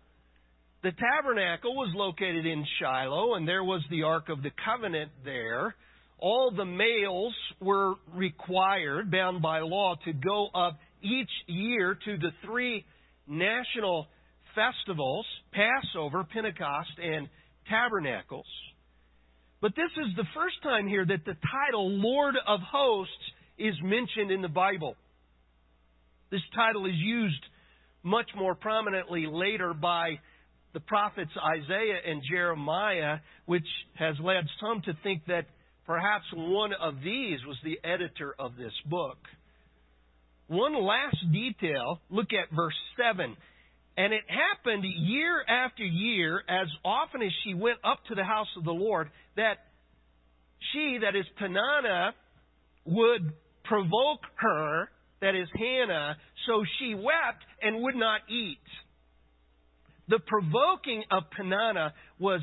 The 0.82 0.92
tabernacle 0.92 1.76
was 1.76 1.92
located 1.94 2.44
in 2.44 2.64
Shiloh, 2.80 3.34
and 3.34 3.46
there 3.46 3.62
was 3.62 3.82
the 3.90 4.02
Ark 4.02 4.28
of 4.28 4.42
the 4.42 4.50
Covenant 4.64 5.12
there. 5.24 5.76
All 6.18 6.50
the 6.56 6.64
males 6.64 7.34
were 7.60 7.94
required, 8.14 9.10
bound 9.10 9.42
by 9.42 9.60
law, 9.60 9.94
to 10.04 10.12
go 10.12 10.48
up 10.54 10.78
each 11.02 11.30
year 11.46 11.96
to 12.04 12.16
the 12.16 12.30
three 12.44 12.84
national 13.28 14.06
festivals 14.54 15.26
Passover, 15.52 16.24
Pentecost, 16.24 16.90
and 17.02 17.28
Tabernacles. 17.68 18.46
But 19.62 19.76
this 19.76 19.90
is 19.96 20.16
the 20.16 20.26
first 20.34 20.56
time 20.64 20.88
here 20.88 21.06
that 21.06 21.24
the 21.24 21.36
title 21.52 21.88
Lord 21.88 22.34
of 22.48 22.58
Hosts 22.60 23.12
is 23.56 23.74
mentioned 23.80 24.32
in 24.32 24.42
the 24.42 24.48
Bible. 24.48 24.96
This 26.32 26.40
title 26.52 26.84
is 26.86 26.96
used 26.96 27.42
much 28.02 28.28
more 28.36 28.56
prominently 28.56 29.26
later 29.30 29.72
by 29.72 30.18
the 30.74 30.80
prophets 30.80 31.30
Isaiah 31.40 32.00
and 32.04 32.22
Jeremiah, 32.28 33.18
which 33.46 33.66
has 33.94 34.16
led 34.20 34.44
some 34.60 34.82
to 34.82 34.94
think 35.04 35.26
that 35.26 35.46
perhaps 35.86 36.24
one 36.34 36.72
of 36.72 36.96
these 37.04 37.38
was 37.46 37.56
the 37.62 37.78
editor 37.88 38.34
of 38.40 38.56
this 38.56 38.72
book. 38.86 39.18
One 40.48 40.74
last 40.74 41.18
detail 41.32 42.00
look 42.10 42.32
at 42.32 42.54
verse 42.54 42.74
7. 42.96 43.36
And 43.96 44.12
it 44.12 44.24
happened 44.26 44.84
year 44.84 45.44
after 45.46 45.84
year, 45.84 46.42
as 46.48 46.68
often 46.84 47.22
as 47.22 47.32
she 47.44 47.54
went 47.54 47.78
up 47.84 47.98
to 48.08 48.14
the 48.14 48.24
house 48.24 48.48
of 48.56 48.64
the 48.64 48.72
Lord, 48.72 49.10
that 49.36 49.58
she, 50.72 50.98
that 51.02 51.14
is 51.14 51.26
Peninnah, 51.38 52.14
would 52.86 53.32
provoke 53.64 54.20
her, 54.36 54.88
that 55.20 55.34
is 55.34 55.48
Hannah, 55.56 56.16
so 56.46 56.64
she 56.78 56.94
wept 56.94 57.44
and 57.60 57.82
would 57.82 57.94
not 57.94 58.20
eat. 58.28 58.58
The 60.08 60.18
provoking 60.18 61.04
of 61.10 61.24
Peninnah 61.36 61.92
was 62.18 62.40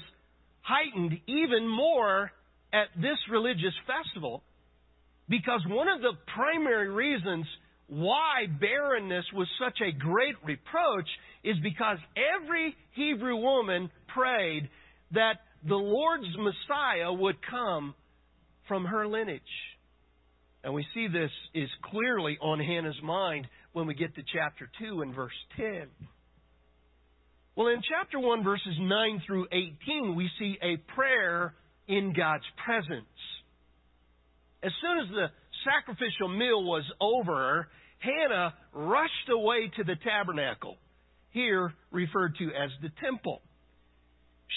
heightened 0.62 1.20
even 1.28 1.68
more 1.68 2.32
at 2.72 2.88
this 2.96 3.18
religious 3.32 3.74
festival 3.88 4.44
because 5.28 5.62
one 5.68 5.88
of 5.88 6.02
the 6.02 6.14
primary 6.34 6.90
reasons 6.90 7.46
why 7.90 8.46
barrenness 8.60 9.26
was 9.34 9.48
such 9.64 9.80
a 9.82 9.92
great 9.92 10.36
reproach 10.44 11.10
is 11.44 11.58
because 11.64 11.98
every 12.16 12.76
Hebrew 12.92 13.36
woman 13.36 13.90
prayed 14.08 14.70
that 15.12 15.40
the 15.68 15.76
Lord's 15.76 16.28
Messiah 16.38 17.12
would 17.12 17.38
come 17.50 17.96
from 18.68 18.86
her 18.86 19.08
lineage. 19.08 19.42
And 20.64 20.74
we 20.74 20.86
see 20.94 21.08
this 21.08 21.32
is 21.54 21.70
clearly 21.92 22.38
on 22.42 22.60
Hannah's 22.60 23.02
mind 23.04 23.48
when 23.74 23.88
we 23.88 23.96
get 23.96 24.14
to 24.16 24.22
chapter 24.34 24.70
2 24.80 25.02
and 25.02 25.16
verse 25.16 25.32
10. 25.58 25.88
Well, 27.56 27.68
in 27.68 27.82
chapter 27.90 28.20
1, 28.20 28.44
verses 28.44 28.76
9 28.80 29.22
through 29.26 29.48
18, 29.52 30.16
we 30.16 30.30
see 30.38 30.58
a 30.62 30.78
prayer 30.94 31.56
in 31.88 32.14
God's 32.16 32.46
presence. 32.64 33.06
As 34.62 34.72
soon 34.82 35.00
as 35.00 35.10
the 35.10 35.28
sacrificial 35.66 36.30
meal 36.30 36.64
was 36.64 36.84
over, 37.02 37.68
Hannah 38.00 38.54
rushed 38.74 39.30
away 39.32 39.72
to 39.78 39.84
the 39.84 39.96
tabernacle, 40.04 40.78
here 41.32 41.74
referred 41.92 42.36
to 42.38 42.46
as 42.46 42.72
the 42.82 42.90
temple. 43.04 43.42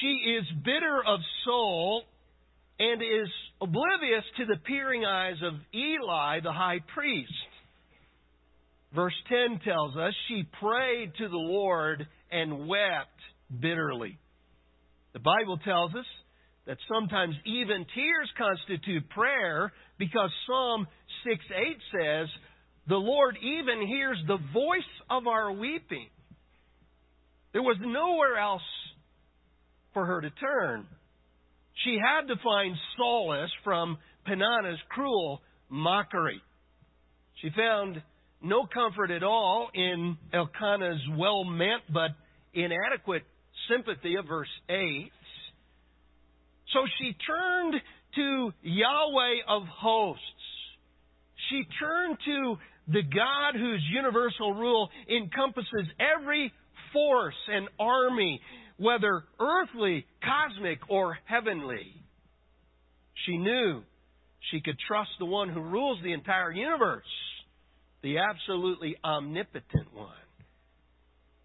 She 0.01 0.39
is 0.39 0.45
bitter 0.65 1.03
of 1.07 1.21
soul 1.45 2.05
and 2.79 3.03
is 3.03 3.29
oblivious 3.61 4.25
to 4.39 4.47
the 4.47 4.57
peering 4.65 5.05
eyes 5.05 5.37
of 5.43 5.55
Eli, 5.75 6.41
the 6.41 6.53
high 6.53 6.81
priest. 6.95 7.33
Verse 8.95 9.15
10 9.29 9.61
tells 9.65 9.97
us 9.97 10.13
she 10.29 10.45
prayed 10.61 11.13
to 11.19 11.29
the 11.29 11.37
Lord 11.37 12.07
and 12.31 12.67
wept 12.69 13.21
bitterly. 13.61 14.19
The 15.13 15.21
Bible 15.21 15.59
tells 15.59 15.95
us 15.95 16.07
that 16.67 16.79
sometimes 16.93 17.35
even 17.45 17.87
tears 17.95 18.31
constitute 18.39 19.09
prayer 19.11 19.73
because 19.99 20.31
Psalm 20.47 20.87
6 21.25 21.45
8 21.55 21.77
says, 21.93 22.29
The 22.93 22.99
Lord 22.99 23.39
even 23.41 23.87
hears 23.87 24.19
the 24.27 24.37
voice 24.53 24.93
of 25.09 25.27
our 25.27 25.51
weeping. 25.51 26.09
There 27.55 27.63
was 27.63 27.79
nowhere 27.81 28.37
else 28.37 28.61
for 29.95 30.05
her 30.05 30.21
to 30.21 30.29
turn. 30.29 30.87
She 31.87 31.97
had 31.97 32.27
to 32.29 32.35
find 32.45 32.77
solace 32.99 33.51
from 33.65 33.97
Peninnah's 34.27 34.79
cruel 34.91 35.41
mockery. 35.71 36.43
She 37.41 37.49
found 37.57 38.03
no 38.43 38.67
comfort 38.67 39.11
at 39.11 39.23
all 39.23 39.71
in 39.73 40.19
Elkanah's 40.35 41.01
well 41.17 41.45
meant 41.45 41.85
but 41.95 42.11
inadequate 42.53 43.23
sympathy 43.71 44.17
of 44.17 44.27
verse 44.27 44.53
8. 44.69 45.11
So 46.75 46.81
she 46.99 47.17
turned 47.27 47.75
to 48.17 48.53
Yahweh 48.61 49.37
of 49.49 49.63
hosts. 49.81 50.21
She 51.49 51.65
turned 51.81 52.19
to 52.27 52.57
the 52.89 53.03
God 53.03 53.55
whose 53.55 53.83
universal 53.93 54.55
rule 54.55 54.89
encompasses 55.09 55.87
every 56.01 56.53
force 56.93 57.35
and 57.49 57.69
army, 57.79 58.41
whether 58.77 59.25
earthly, 59.41 60.07
cosmic, 60.23 60.79
or 60.89 61.17
heavenly. 61.25 61.95
She 63.27 63.37
knew 63.37 63.83
she 64.51 64.61
could 64.61 64.77
trust 64.87 65.11
the 65.19 65.27
one 65.27 65.49
who 65.49 65.61
rules 65.61 65.99
the 66.03 66.13
entire 66.13 66.51
universe, 66.51 67.05
the 68.03 68.19
absolutely 68.19 68.97
omnipotent 69.05 69.95
one. 69.95 70.09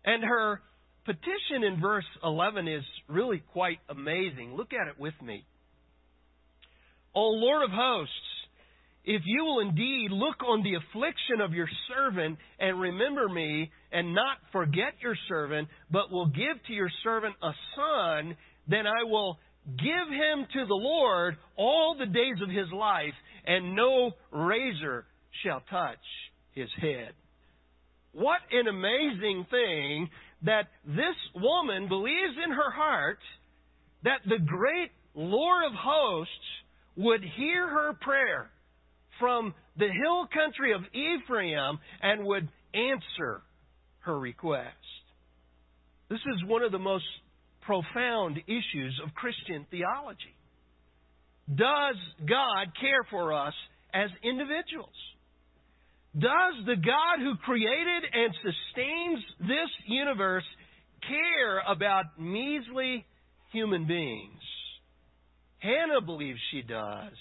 And 0.03 0.23
her 0.23 0.61
petition 1.05 1.63
in 1.65 1.79
verse 1.79 2.05
11 2.23 2.67
is 2.67 2.83
really 3.07 3.43
quite 3.53 3.79
amazing. 3.89 4.55
Look 4.55 4.73
at 4.73 4.87
it 4.87 4.99
with 4.99 5.13
me. 5.21 5.45
O 7.13 7.29
Lord 7.29 7.63
of 7.63 7.71
hosts, 7.71 8.13
if 9.07 9.21
you 9.25 9.45
will 9.45 9.61
indeed 9.61 10.11
look 10.11 10.43
on 10.45 10.61
the 10.63 10.75
affliction 10.75 11.39
of 11.39 11.53
your 11.53 11.69
servant 11.87 12.37
and 12.59 12.77
remember 12.77 13.29
me 13.29 13.71
and 13.89 14.13
not 14.13 14.35
forget 14.51 14.95
your 15.01 15.15
servant, 15.29 15.69
but 15.89 16.11
will 16.11 16.25
give 16.25 16.61
to 16.67 16.73
your 16.73 16.91
servant 17.05 17.33
a 17.41 17.51
son, 17.73 18.35
then 18.67 18.85
I 18.85 19.03
will 19.05 19.39
give 19.77 20.09
him 20.11 20.45
to 20.51 20.65
the 20.65 20.75
Lord 20.75 21.37
all 21.55 21.95
the 21.97 22.05
days 22.05 22.35
of 22.43 22.49
his 22.49 22.67
life, 22.73 23.13
and 23.45 23.77
no 23.77 24.11
razor 24.33 25.05
shall 25.41 25.61
touch 25.69 26.03
his 26.51 26.69
head. 26.81 27.13
What 28.11 28.41
an 28.51 28.67
amazing 28.67 29.45
thing 29.49 30.09
that 30.43 30.67
this 30.85 31.15
woman 31.33 31.87
believes 31.87 32.35
in 32.43 32.51
her 32.51 32.71
heart 32.71 33.19
that 34.03 34.19
the 34.25 34.43
great 34.45 34.91
Lord 35.15 35.63
of 35.63 35.71
hosts 35.77 36.33
would 36.97 37.23
hear 37.37 37.69
her 37.69 37.93
prayer 38.01 38.51
from 39.19 39.53
the 39.77 39.87
hill 39.87 40.27
country 40.33 40.73
of 40.73 40.81
Ephraim 40.93 41.79
and 42.01 42.25
would 42.25 42.47
answer 42.73 43.41
her 43.99 44.19
request. 44.19 44.75
This 46.09 46.19
is 46.19 46.49
one 46.49 46.63
of 46.63 46.71
the 46.71 46.79
most 46.79 47.05
profound 47.61 48.37
issues 48.47 48.99
of 49.03 49.13
Christian 49.13 49.65
theology. 49.69 50.35
Does 51.53 51.95
God 52.19 52.67
care 52.79 53.03
for 53.09 53.33
us 53.33 53.53
as 53.93 54.09
individuals? 54.23 54.95
Does 56.17 56.65
the 56.65 56.75
God 56.75 57.19
who 57.19 57.35
created 57.37 58.03
and 58.11 58.33
sustains 58.35 59.23
this 59.39 59.69
universe 59.85 60.45
care 61.07 61.59
about 61.67 62.19
measly 62.19 63.05
human 63.51 63.85
beings? 63.85 64.41
Hannah 65.59 66.01
believes 66.05 66.39
she 66.51 66.61
does, 66.61 67.13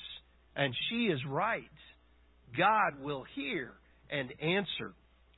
and 0.54 0.74
she 0.88 1.06
is 1.06 1.20
right. 1.28 1.62
God 2.57 3.03
will 3.03 3.25
hear 3.35 3.73
and 4.11 4.33
answer 4.40 4.95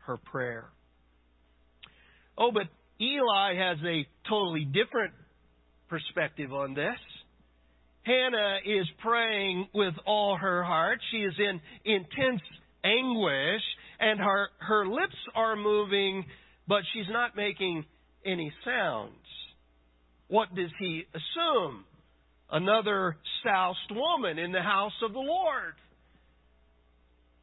her 0.07 0.17
prayer. 0.17 0.67
Oh, 2.37 2.51
but 2.53 2.65
Eli 3.01 3.55
has 3.55 3.79
a 3.85 4.07
totally 4.29 4.65
different 4.65 5.13
perspective 5.89 6.53
on 6.53 6.75
this. 6.75 6.99
Hannah 8.03 8.59
is 8.65 8.87
praying 9.03 9.69
with 9.75 9.95
all 10.07 10.37
her 10.37 10.65
heart. 10.65 10.99
She 11.11 11.19
is 11.19 11.35
in 11.39 11.61
intense 11.85 12.41
anguish, 12.85 13.63
and 14.01 14.19
her, 14.21 14.49
her 14.59 14.87
lips 14.87 15.17
are 15.35 15.57
moving, 15.57 16.25
but 16.67 16.83
she's 16.93 17.09
not 17.11 17.37
making 17.37 17.85
any 18.25 18.53
sounds. 18.65 19.13
What 20.29 20.55
does 20.55 20.71
he 20.79 21.05
assume? 21.15 21.85
Another 22.51 23.17
soused 23.45 23.91
woman 23.91 24.39
in 24.39 24.53
the 24.53 24.63
house 24.63 24.93
of 25.03 25.13
the 25.13 25.19
Lord. 25.19 25.75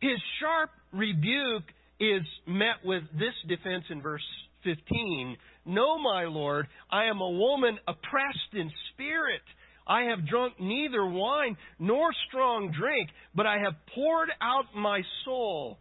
His 0.06 0.22
sharp 0.40 0.70
rebuke 0.94 1.64
is 2.00 2.22
met 2.46 2.78
with 2.84 3.02
this 3.14 3.34
defense 3.48 3.86
in 3.90 4.04
verse 4.04 4.22
15. 4.64 5.36
No, 5.66 5.98
my 5.98 6.26
Lord, 6.26 6.68
I 6.92 7.06
am 7.06 7.22
a 7.22 7.30
woman 7.32 7.80
oppressed 7.88 8.54
in 8.54 8.70
spirit. 8.94 9.42
I 9.88 10.04
have 10.04 10.28
drunk 10.28 10.60
neither 10.60 11.04
wine 11.08 11.58
nor 11.80 12.12
strong 12.28 12.72
drink, 12.80 13.10
but 13.34 13.48
I 13.48 13.58
have 13.58 13.74
poured 13.96 14.30
out 14.42 14.66
my 14.76 15.02
soul 15.24 15.80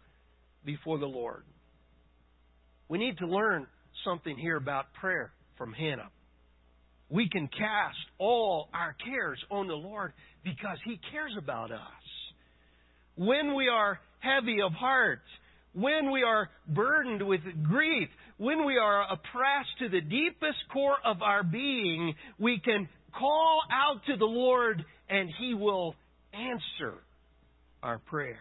before 0.65 0.99
the 0.99 1.07
Lord. 1.07 1.43
We 2.89 2.97
need 2.97 3.19
to 3.19 3.27
learn 3.27 3.67
something 4.07 4.39
here 4.39 4.57
about 4.57 4.87
prayer 5.01 5.33
from 5.59 5.75
Hannah. 5.75 6.09
We 7.11 7.29
can 7.29 7.49
cast 7.49 7.99
all 8.19 8.71
our 8.73 8.97
cares 9.05 9.39
on 9.51 9.69
the 9.69 9.75
Lord 9.75 10.15
because 10.43 10.79
He 10.87 10.99
cares 11.13 11.33
about 11.37 11.73
us. 11.73 11.79
When 13.17 13.55
we 13.55 13.69
are 13.69 14.01
heavy 14.25 14.63
of 14.65 14.73
heart, 14.73 15.21
when 15.75 16.11
we 16.11 16.23
are 16.23 16.49
burdened 16.69 17.27
with 17.27 17.41
grief, 17.63 18.09
when 18.39 18.65
we 18.65 18.79
are 18.79 19.03
oppressed 19.03 19.79
to 19.81 19.89
the 19.89 20.01
deepest 20.01 20.59
core 20.73 20.97
of 21.05 21.21
our 21.23 21.43
being, 21.43 22.15
we 22.39 22.61
can 22.65 22.89
call 23.19 23.61
out 23.71 24.01
to 24.07 24.17
the 24.17 24.25
Lord 24.25 24.85
and 25.09 25.29
He 25.39 25.55
will 25.55 25.95
answer 26.33 26.95
our 27.83 27.99
prayer. 27.99 28.39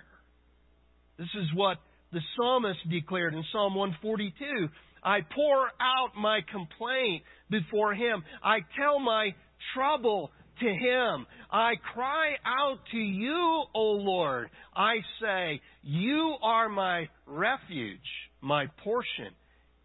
This 1.18 1.30
is 1.36 1.48
what 1.56 1.78
the 2.12 2.22
psalmist 2.36 2.80
declared 2.90 3.34
in 3.34 3.44
Psalm 3.52 3.76
142. 3.76 4.70
I 5.04 5.20
pour 5.36 5.66
out 5.82 6.16
my 6.18 6.40
complaint 6.52 7.24
before 7.50 7.94
Him. 7.94 8.24
I 8.44 8.60
tell 8.80 9.00
my 9.00 9.32
trouble 9.76 10.32
to 10.60 10.66
Him. 10.66 11.26
I 11.52 11.74
cry 11.94 12.34
out 12.46 12.80
to 12.92 12.98
you, 12.98 13.64
O 13.74 13.82
Lord. 13.82 14.50
I 14.76 14.96
say, 15.22 15.62
You 15.82 16.36
are 16.42 16.70
my 16.70 17.10
refuge, 17.26 18.00
my 18.42 18.68
portion 18.84 19.34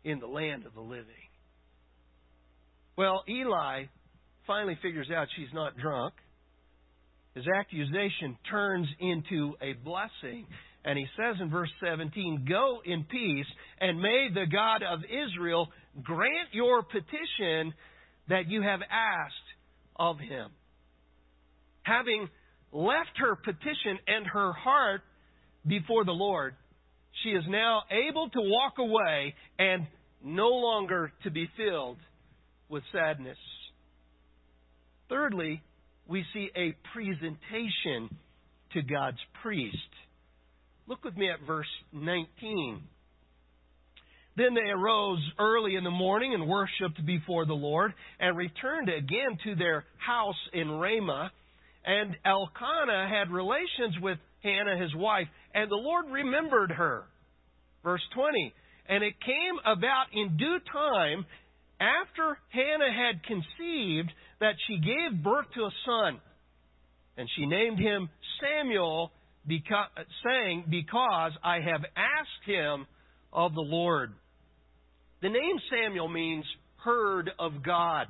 in 0.04 0.20
the 0.20 0.26
land 0.26 0.66
of 0.66 0.74
the 0.74 0.80
living. 0.80 1.04
Well, 2.96 3.22
Eli 3.28 3.84
finally 4.46 4.78
figures 4.82 5.08
out 5.14 5.28
she's 5.36 5.52
not 5.52 5.76
drunk. 5.76 6.14
His 7.34 7.44
accusation 7.46 8.36
turns 8.50 8.88
into 8.98 9.54
a 9.60 9.74
blessing 9.84 10.46
And 10.84 10.98
he 10.98 11.06
says 11.16 11.36
in 11.40 11.50
verse 11.50 11.70
17, 11.84 12.46
Go 12.48 12.78
in 12.84 13.04
peace, 13.04 13.46
and 13.80 14.00
may 14.00 14.28
the 14.32 14.46
God 14.50 14.82
of 14.82 15.00
Israel 15.04 15.68
grant 16.02 16.48
your 16.52 16.82
petition 16.82 17.74
that 18.28 18.48
you 18.48 18.62
have 18.62 18.80
asked 18.90 19.34
of 19.96 20.18
him. 20.18 20.50
Having 21.88 22.28
left 22.70 23.16
her 23.16 23.34
petition 23.36 23.98
and 24.06 24.26
her 24.26 24.52
heart 24.52 25.00
before 25.66 26.04
the 26.04 26.12
Lord, 26.12 26.54
she 27.22 27.30
is 27.30 27.44
now 27.48 27.82
able 27.90 28.28
to 28.28 28.40
walk 28.40 28.74
away 28.78 29.34
and 29.58 29.86
no 30.22 30.48
longer 30.48 31.12
to 31.24 31.30
be 31.30 31.48
filled 31.56 31.96
with 32.68 32.82
sadness. 32.92 33.38
Thirdly, 35.08 35.62
we 36.06 36.24
see 36.34 36.50
a 36.54 36.76
presentation 36.92 38.14
to 38.74 38.82
God's 38.82 39.18
priest. 39.42 39.76
Look 40.86 41.04
with 41.04 41.16
me 41.16 41.30
at 41.30 41.46
verse 41.46 41.66
19. 41.92 42.82
Then 44.36 44.54
they 44.54 44.70
arose 44.70 45.20
early 45.38 45.74
in 45.74 45.84
the 45.84 45.90
morning 45.90 46.34
and 46.34 46.46
worshipped 46.46 47.04
before 47.04 47.46
the 47.46 47.54
Lord, 47.54 47.92
and 48.20 48.36
returned 48.36 48.88
again 48.88 49.38
to 49.44 49.54
their 49.54 49.84
house 49.96 50.36
in 50.52 50.70
Ramah. 50.70 51.32
And 51.88 52.14
Elkanah 52.22 53.08
had 53.08 53.30
relations 53.32 53.96
with 54.02 54.18
Hannah 54.42 54.76
his 54.76 54.94
wife, 54.94 55.26
and 55.54 55.70
the 55.70 55.76
Lord 55.76 56.04
remembered 56.12 56.70
her. 56.70 57.04
Verse 57.82 58.02
20. 58.14 58.52
And 58.90 59.02
it 59.02 59.14
came 59.24 59.56
about 59.64 60.04
in 60.12 60.36
due 60.36 60.58
time, 60.70 61.24
after 61.80 62.36
Hannah 62.50 62.92
had 62.92 63.22
conceived, 63.24 64.12
that 64.38 64.56
she 64.66 64.76
gave 64.76 65.24
birth 65.24 65.46
to 65.54 65.62
a 65.62 65.70
son. 65.86 66.20
And 67.16 67.26
she 67.36 67.46
named 67.46 67.78
him 67.78 68.10
Samuel, 68.42 69.10
because, 69.46 69.88
saying, 70.26 70.64
Because 70.68 71.32
I 71.42 71.54
have 71.54 71.84
asked 71.96 72.44
him 72.44 72.86
of 73.32 73.54
the 73.54 73.62
Lord. 73.62 74.12
The 75.22 75.30
name 75.30 75.56
Samuel 75.70 76.08
means 76.08 76.44
heard 76.84 77.30
of 77.38 77.62
God. 77.64 78.08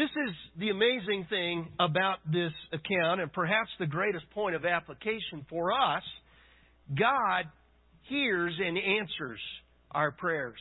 This 0.00 0.08
is 0.28 0.34
the 0.58 0.70
amazing 0.70 1.26
thing 1.28 1.68
about 1.78 2.20
this 2.24 2.52
account, 2.72 3.20
and 3.20 3.30
perhaps 3.30 3.68
the 3.78 3.84
greatest 3.84 4.24
point 4.30 4.56
of 4.56 4.64
application 4.64 5.44
for 5.50 5.72
us. 5.72 6.02
God 6.98 7.44
hears 8.08 8.54
and 8.58 8.78
answers 8.78 9.40
our 9.90 10.10
prayers. 10.10 10.58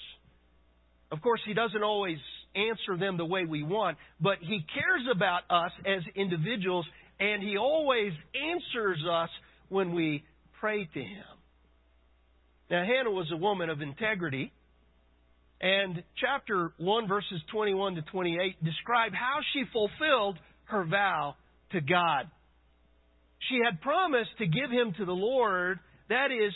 Of 1.10 1.22
course, 1.22 1.40
He 1.46 1.54
doesn't 1.54 1.84
always 1.84 2.18
answer 2.54 2.98
them 3.00 3.16
the 3.16 3.24
way 3.24 3.46
we 3.46 3.64
want, 3.64 3.98
but 4.20 4.40
He 4.42 4.66
cares 4.74 5.08
about 5.10 5.44
us 5.50 5.72
as 5.86 6.02
individuals, 6.18 6.86
and 7.22 7.42
He 7.42 7.56
always 7.56 8.12
answers 8.36 9.00
us 9.10 9.30
when 9.70 9.94
we 9.96 10.26
pray 10.60 10.84
to 10.84 11.00
Him. 11.00 11.24
Now, 12.70 12.84
Hannah 12.84 13.12
was 13.12 13.32
a 13.32 13.38
woman 13.38 13.70
of 13.70 13.82
integrity. 13.82 14.52
And 15.62 16.04
chapter 16.20 16.72
1, 16.78 17.08
verses 17.08 17.42
21 17.52 17.96
to 17.96 18.02
28 18.04 18.64
describe 18.64 19.14
how 19.14 19.40
she 19.54 19.64
fulfilled 19.74 20.38
her 20.66 20.86
vow 20.86 21.36
to 21.72 21.82
God. 21.82 22.30
She 23.50 23.60
had 23.64 23.82
promised 23.82 24.32
to 24.38 24.46
give 24.46 24.72
him 24.72 24.94
to 24.98 25.06
the 25.06 25.12
Lord, 25.12 25.80
that 26.10 26.28
is, 26.32 26.54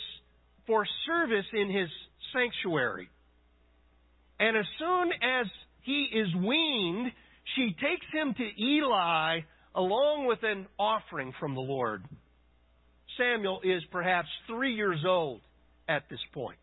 for 0.66 0.86
service 1.06 1.46
in 1.52 1.70
his 1.70 1.88
sanctuary. 2.32 3.08
And 4.40 4.56
as 4.56 4.64
soon 4.78 5.10
as 5.22 5.46
he 5.82 6.08
is 6.12 6.34
weaned, 6.34 7.12
she 7.56 7.74
takes 7.80 8.06
him 8.12 8.34
to 8.34 8.62
Eli 8.62 9.40
along 9.74 10.26
with 10.26 10.38
an 10.42 10.66
offering 10.78 11.32
from 11.38 11.54
the 11.54 11.60
Lord. 11.60 12.04
Samuel 13.18 13.60
is 13.62 13.82
perhaps 13.90 14.28
three 14.46 14.74
years 14.74 15.04
old 15.06 15.40
at 15.88 16.08
this 16.08 16.20
point. 16.32 16.58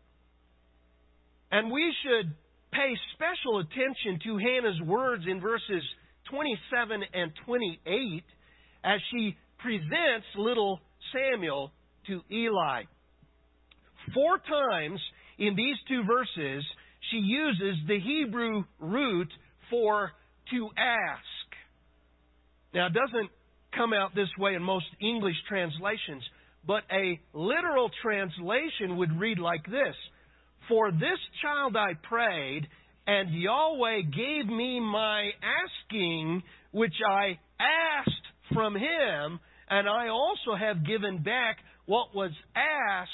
And 1.52 1.70
we 1.70 1.94
should 2.02 2.32
pay 2.72 2.94
special 3.12 3.58
attention 3.60 4.18
to 4.24 4.38
Hannah's 4.38 4.80
words 4.86 5.24
in 5.28 5.40
verses 5.40 5.82
27 6.30 7.02
and 7.12 7.30
28 7.44 8.24
as 8.84 9.00
she 9.10 9.36
presents 9.58 10.26
little 10.36 10.80
Samuel 11.12 11.70
to 12.06 12.22
Eli. 12.32 12.84
Four 14.14 14.38
times 14.38 14.98
in 15.38 15.54
these 15.54 15.76
two 15.88 16.02
verses, 16.04 16.64
she 17.10 17.18
uses 17.18 17.76
the 17.86 18.00
Hebrew 18.00 18.64
root 18.80 19.28
for 19.68 20.12
to 20.50 20.68
ask. 20.78 21.22
Now, 22.74 22.86
it 22.86 22.94
doesn't 22.94 23.30
come 23.76 23.92
out 23.92 24.14
this 24.14 24.28
way 24.38 24.54
in 24.54 24.62
most 24.62 24.86
English 25.00 25.36
translations, 25.48 26.22
but 26.66 26.82
a 26.90 27.20
literal 27.34 27.90
translation 28.02 28.96
would 28.96 29.20
read 29.20 29.38
like 29.38 29.64
this 29.66 29.94
For 30.68 30.90
this 30.90 31.18
child 31.42 31.76
I 31.76 31.94
prayed, 32.02 32.68
and 33.06 33.34
Yahweh 33.34 34.02
gave 34.14 34.46
me 34.46 34.80
my 34.80 35.30
asking, 35.42 36.42
which 36.70 36.94
I 37.06 37.38
asked 37.60 38.54
from 38.54 38.74
him, 38.74 39.40
and 39.68 39.88
I 39.88 40.08
also 40.08 40.54
have 40.58 40.86
given 40.86 41.22
back 41.22 41.58
what 41.86 42.14
was 42.14 42.30
asked 42.54 43.10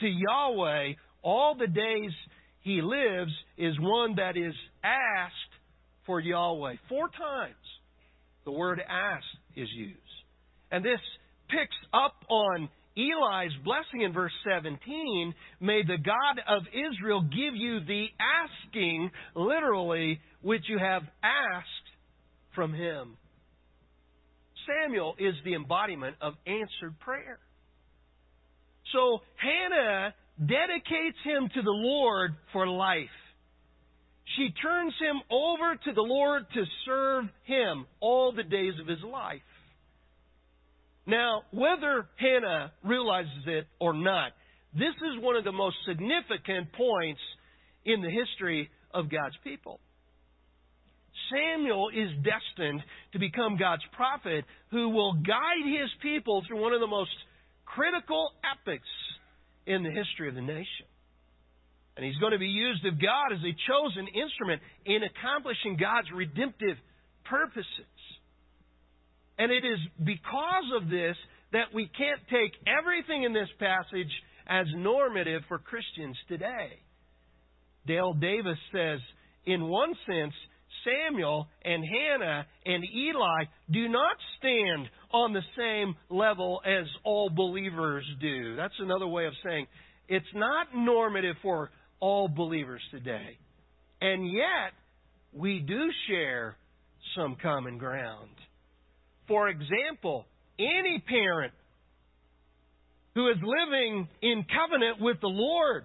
to 0.00 0.06
Yahweh 0.06 0.94
all 1.22 1.54
the 1.58 1.66
days 1.66 2.12
he 2.60 2.80
lives 2.82 3.32
is 3.56 3.74
one 3.80 4.16
that 4.16 4.36
is 4.36 4.54
asked 4.82 5.34
for 6.06 6.20
Yahweh. 6.20 6.74
Four 6.88 7.08
times 7.08 7.54
the 8.44 8.52
word 8.52 8.80
asked 8.88 9.24
is 9.56 9.68
used. 9.74 9.96
And 10.70 10.84
this 10.84 11.00
picks 11.48 11.76
up 11.92 12.14
on 12.28 12.68
Eli's 13.00 13.52
blessing 13.64 14.02
in 14.02 14.12
verse 14.12 14.32
17. 14.44 15.34
May 15.60 15.82
the 15.82 15.96
God 15.96 16.40
of 16.48 16.62
Israel 16.68 17.22
give 17.22 17.54
you 17.54 17.80
the 17.80 18.06
asking, 18.20 19.10
literally, 19.34 20.20
which 20.42 20.62
you 20.68 20.78
have 20.78 21.02
asked 21.22 21.88
from 22.54 22.74
him. 22.74 23.16
Samuel 24.66 25.14
is 25.18 25.34
the 25.44 25.54
embodiment 25.54 26.16
of 26.20 26.34
answered 26.46 26.98
prayer. 27.00 27.38
So 28.92 29.20
Hannah 29.36 30.14
dedicates 30.38 31.18
him 31.24 31.48
to 31.54 31.62
the 31.62 31.70
Lord 31.70 32.32
for 32.52 32.66
life. 32.66 33.08
She 34.36 34.50
turns 34.62 34.94
him 35.00 35.20
over 35.30 35.74
to 35.74 35.92
the 35.92 36.02
Lord 36.02 36.44
to 36.54 36.64
serve 36.86 37.24
him 37.44 37.86
all 38.00 38.32
the 38.32 38.42
days 38.42 38.74
of 38.80 38.86
his 38.86 39.02
life. 39.02 39.42
Now, 41.10 41.42
whether 41.50 42.06
Hannah 42.16 42.70
realizes 42.84 43.42
it 43.46 43.66
or 43.80 43.92
not, 43.92 44.30
this 44.72 44.94
is 44.94 45.20
one 45.20 45.34
of 45.34 45.42
the 45.42 45.50
most 45.50 45.74
significant 45.84 46.72
points 46.72 47.20
in 47.84 48.00
the 48.00 48.10
history 48.10 48.70
of 48.94 49.10
God's 49.10 49.34
people. 49.42 49.80
Samuel 51.34 51.90
is 51.90 52.10
destined 52.22 52.80
to 53.12 53.18
become 53.18 53.58
God's 53.58 53.82
prophet 53.92 54.44
who 54.70 54.90
will 54.90 55.14
guide 55.14 55.66
his 55.66 55.90
people 56.00 56.44
through 56.46 56.62
one 56.62 56.72
of 56.72 56.80
the 56.80 56.86
most 56.86 57.10
critical 57.64 58.30
epics 58.46 58.88
in 59.66 59.82
the 59.82 59.90
history 59.90 60.28
of 60.28 60.36
the 60.36 60.40
nation. 60.46 60.86
And 61.96 62.06
he's 62.06 62.16
going 62.18 62.32
to 62.32 62.38
be 62.38 62.46
used 62.46 62.86
of 62.86 63.02
God 63.02 63.34
as 63.34 63.42
a 63.42 63.54
chosen 63.66 64.06
instrument 64.14 64.62
in 64.86 65.02
accomplishing 65.02 65.76
God's 65.76 66.08
redemptive 66.14 66.78
purposes. 67.24 67.99
And 69.40 69.50
it 69.50 69.64
is 69.64 69.78
because 70.04 70.68
of 70.76 70.90
this 70.90 71.16
that 71.52 71.72
we 71.74 71.90
can't 71.96 72.20
take 72.28 72.52
everything 72.68 73.22
in 73.24 73.32
this 73.32 73.48
passage 73.58 74.12
as 74.46 74.66
normative 74.76 75.40
for 75.48 75.56
Christians 75.56 76.14
today. 76.28 76.78
Dale 77.86 78.12
Davis 78.12 78.58
says, 78.70 79.00
in 79.46 79.66
one 79.66 79.94
sense, 80.06 80.34
Samuel 80.84 81.48
and 81.64 81.82
Hannah 81.82 82.44
and 82.66 82.84
Eli 82.84 83.44
do 83.70 83.88
not 83.88 84.16
stand 84.38 84.90
on 85.10 85.32
the 85.32 85.42
same 85.56 85.94
level 86.10 86.60
as 86.66 86.84
all 87.02 87.30
believers 87.30 88.04
do. 88.20 88.56
That's 88.56 88.74
another 88.78 89.06
way 89.06 89.24
of 89.24 89.32
saying 89.42 89.66
it's 90.06 90.26
not 90.34 90.66
normative 90.74 91.36
for 91.40 91.70
all 91.98 92.28
believers 92.28 92.82
today. 92.90 93.38
And 94.02 94.30
yet, 94.30 94.74
we 95.32 95.60
do 95.60 95.88
share 96.08 96.58
some 97.16 97.38
common 97.42 97.78
ground. 97.78 98.28
For 99.30 99.48
example, 99.48 100.26
any 100.58 101.00
parent 101.06 101.52
who 103.14 103.28
is 103.28 103.36
living 103.36 104.08
in 104.22 104.44
covenant 104.44 105.00
with 105.00 105.20
the 105.20 105.28
Lord 105.28 105.84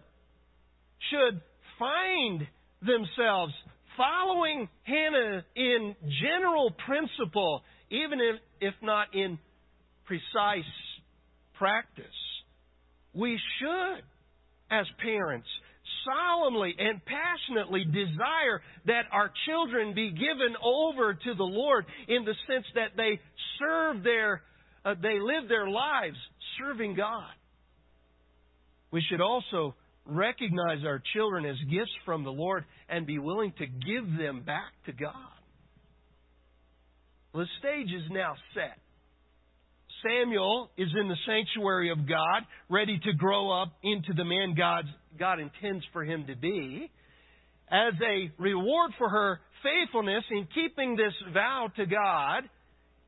should 1.12 1.40
find 1.78 2.48
themselves 2.82 3.54
following 3.96 4.68
Hannah 4.82 5.46
in 5.56 5.96
general 6.24 6.74
principle, 6.88 7.62
even 7.92 8.20
if, 8.20 8.42
if 8.62 8.74
not 8.82 9.14
in 9.14 9.38
precise 10.06 10.64
practice. 11.60 12.06
We 13.14 13.40
should, 13.60 14.02
as 14.72 14.88
parents, 15.04 15.48
solemnly 16.06 16.76
and 16.78 17.02
passionately 17.06 17.86
desire 17.86 18.62
that 18.86 19.04
our 19.12 19.32
children 19.48 19.94
be 19.94 20.12
given 20.12 20.56
over 20.64 21.14
to 21.14 21.34
the 21.36 21.44
Lord 21.44 21.86
in 22.08 22.26
the 22.26 22.36
sense 22.48 22.66
that 22.76 22.92
they 22.96 23.20
serve 23.60 24.04
their, 24.04 24.42
uh, 24.84 24.96
they 25.02 25.20
live 25.20 25.50
their 25.50 25.70
lives 25.70 26.18
serving 26.60 26.96
God. 26.96 27.32
we 28.92 29.02
should 29.10 29.22
also 29.22 29.76
recognize 30.06 30.86
our 30.86 31.02
children 31.14 31.46
as 31.46 31.58
gifts 31.70 31.92
from 32.06 32.24
the 32.24 32.32
Lord 32.32 32.64
and 32.88 33.06
be 33.06 33.20
willing 33.20 33.52
to 33.58 33.66
give 33.66 34.18
them 34.18 34.44
back 34.46 34.72
to 34.86 34.94
God. 34.94 35.14
The 37.34 37.46
stage 37.60 37.88
is 37.88 38.10
now 38.12 38.36
set. 38.54 38.78
Samuel 40.04 40.70
is 40.78 40.88
in 40.98 41.08
the 41.10 41.18
sanctuary 41.26 41.92
of 41.92 42.08
God, 42.08 42.44
ready 42.70 43.00
to 43.04 43.14
grow 43.14 43.62
up 43.62 43.74
into 43.84 44.14
the 44.16 44.24
man 44.24 44.56
God, 44.56 44.86
God 45.18 45.40
intends 45.40 45.84
for 45.92 46.04
him 46.04 46.28
to 46.28 46.36
be. 46.36 46.90
As 47.70 47.94
a 48.02 48.32
reward 48.42 48.92
for 48.98 49.10
her 49.10 49.40
faithfulness 49.64 50.24
in 50.32 50.48
keeping 50.54 50.96
this 50.96 51.14
vow 51.34 51.70
to 51.76 51.86
God, 51.86 52.44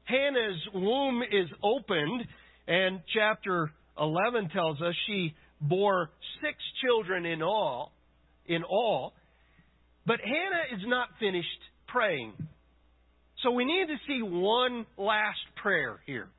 Hannah's 0.08 0.62
womb 0.74 1.22
is 1.22 1.50
opened, 1.62 2.24
and 2.68 3.02
chapter 3.14 3.72
11 4.00 4.50
tells 4.50 4.82
us 4.82 4.94
she 5.06 5.34
bore 5.60 6.10
six 6.42 6.58
children 6.82 7.26
in 7.26 7.42
all. 7.42 7.92
In 8.46 8.64
all, 8.64 9.12
but 10.06 10.22
Hannah 10.24 10.78
is 10.80 10.88
not 10.88 11.10
finished 11.20 11.48
praying. 11.90 12.32
So 13.44 13.52
we 13.52 13.66
need 13.66 13.88
to 13.88 13.98
see 14.08 14.22
one 14.24 14.86
last 14.98 15.40
prayer 15.62 16.00
here, 16.06 16.30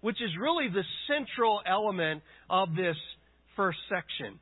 which 0.00 0.22
is 0.22 0.30
really 0.40 0.68
the 0.68 0.84
central 1.08 1.60
element 1.66 2.22
of 2.48 2.76
this 2.76 2.96
first 3.56 3.78
section. 3.88 4.38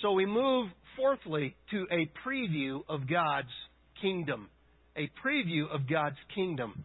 So 0.00 0.12
we 0.12 0.24
move 0.24 0.70
fourthly 0.96 1.54
to 1.72 1.86
a 1.92 2.10
preview 2.26 2.80
of 2.88 3.08
God's 3.08 3.52
kingdom. 4.00 4.48
A 4.96 5.10
preview 5.24 5.68
of 5.70 5.88
God's 5.88 6.16
kingdom. 6.34 6.84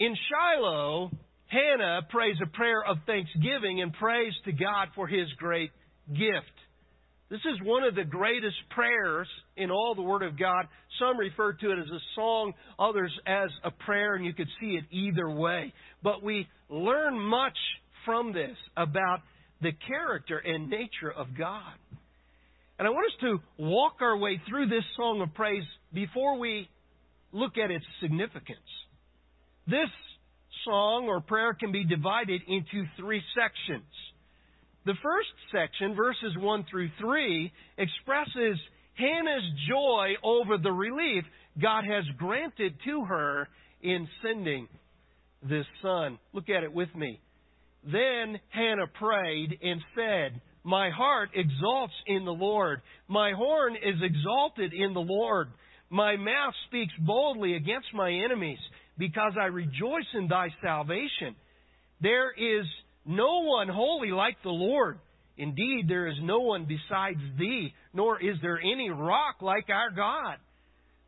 In 0.00 0.14
Shiloh, 0.30 1.10
Hannah 1.48 2.02
prays 2.08 2.36
a 2.40 2.46
prayer 2.46 2.84
of 2.84 2.98
thanksgiving 3.06 3.82
and 3.82 3.92
praise 3.92 4.32
to 4.44 4.52
God 4.52 4.88
for 4.94 5.08
his 5.08 5.26
great 5.38 5.72
gift. 6.08 6.54
This 7.30 7.40
is 7.40 7.60
one 7.62 7.82
of 7.82 7.96
the 7.96 8.04
greatest 8.04 8.56
prayers 8.70 9.28
in 9.56 9.70
all 9.72 9.94
the 9.96 10.02
Word 10.02 10.22
of 10.22 10.38
God. 10.38 10.66
Some 11.00 11.18
refer 11.18 11.52
to 11.52 11.72
it 11.72 11.78
as 11.80 11.90
a 11.90 12.00
song, 12.14 12.52
others 12.78 13.12
as 13.26 13.50
a 13.64 13.70
prayer, 13.70 14.14
and 14.14 14.24
you 14.24 14.32
could 14.32 14.48
see 14.60 14.78
it 14.78 14.84
either 14.92 15.28
way. 15.28 15.72
But 16.02 16.22
we 16.22 16.46
learn 16.70 17.18
much 17.18 17.58
from 18.04 18.32
this 18.32 18.56
about 18.76 19.20
the 19.60 19.72
character 19.88 20.38
and 20.38 20.70
nature 20.70 21.12
of 21.14 21.26
God. 21.36 21.74
And 22.78 22.86
I 22.86 22.90
want 22.90 23.12
us 23.12 23.20
to 23.22 23.38
walk 23.64 23.96
our 24.00 24.16
way 24.16 24.40
through 24.48 24.68
this 24.68 24.84
song 24.96 25.20
of 25.22 25.34
praise 25.34 25.64
before 25.92 26.38
we 26.38 26.68
look 27.32 27.58
at 27.62 27.72
its 27.72 27.84
significance. 28.00 28.60
This 29.68 29.90
song 30.64 31.08
or 31.08 31.20
prayer 31.20 31.52
can 31.52 31.72
be 31.72 31.84
divided 31.84 32.40
into 32.48 32.86
three 32.96 33.22
sections. 33.34 33.84
The 34.86 34.94
first 35.02 35.28
section, 35.52 35.94
verses 35.94 36.34
1 36.38 36.64
through 36.70 36.88
3, 36.98 37.52
expresses 37.76 38.58
Hannah's 38.94 39.44
joy 39.68 40.14
over 40.24 40.56
the 40.56 40.72
relief 40.72 41.24
God 41.60 41.84
has 41.84 42.04
granted 42.16 42.74
to 42.86 43.04
her 43.04 43.48
in 43.82 44.08
sending 44.22 44.68
this 45.46 45.66
son. 45.82 46.18
Look 46.32 46.48
at 46.48 46.64
it 46.64 46.72
with 46.72 46.94
me. 46.94 47.20
Then 47.84 48.40
Hannah 48.48 48.86
prayed 48.98 49.58
and 49.62 49.82
said, 49.94 50.40
My 50.64 50.88
heart 50.88 51.28
exalts 51.34 51.94
in 52.06 52.24
the 52.24 52.32
Lord. 52.32 52.80
My 53.06 53.32
horn 53.32 53.76
is 53.76 54.00
exalted 54.02 54.72
in 54.72 54.94
the 54.94 55.00
Lord. 55.00 55.48
My 55.90 56.16
mouth 56.16 56.54
speaks 56.68 56.92
boldly 57.06 57.54
against 57.54 57.88
my 57.92 58.10
enemies 58.10 58.58
because 58.98 59.32
I 59.40 59.46
rejoice 59.46 60.08
in 60.14 60.28
thy 60.28 60.48
salvation. 60.62 61.36
There 62.00 62.32
is 62.32 62.66
no 63.06 63.44
one 63.44 63.68
holy 63.68 64.10
like 64.10 64.36
the 64.42 64.50
Lord. 64.50 64.98
Indeed, 65.36 65.86
there 65.88 66.08
is 66.08 66.16
no 66.20 66.40
one 66.40 66.66
besides 66.66 67.20
thee, 67.38 67.72
nor 67.94 68.20
is 68.20 68.36
there 68.42 68.58
any 68.58 68.90
rock 68.90 69.36
like 69.40 69.68
our 69.70 69.90
God. 69.90 70.36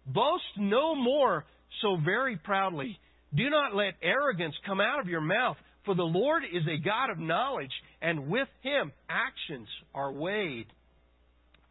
Boast 0.07 0.45
no 0.57 0.95
more 0.95 1.45
so 1.83 1.97
very 2.05 2.37
proudly. 2.37 2.99
Do 3.35 3.51
not 3.51 3.75
let 3.75 3.95
arrogance 4.03 4.55
come 4.67 4.81
out 4.81 5.01
of 5.01 5.09
your 5.09 5.21
mouth, 5.21 5.57
for 5.85 5.95
the 5.95 6.03
Lord 6.03 6.45
is 6.45 6.63
a 6.67 6.83
God 6.83 7.11
of 7.11 7.19
knowledge, 7.19 7.73
and 8.01 8.29
with 8.29 8.49
him 8.63 8.93
actions 9.09 9.69
are 9.95 10.13
weighed. 10.13 10.67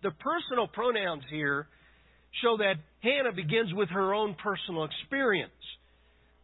The 0.03 0.11
personal 0.11 0.67
pronouns 0.67 1.23
here 1.29 1.67
show 2.41 2.57
that 2.57 2.75
Hannah 3.01 3.33
begins 3.33 3.73
with 3.73 3.89
her 3.89 4.13
own 4.13 4.35
personal 4.41 4.85
experience. 4.85 5.51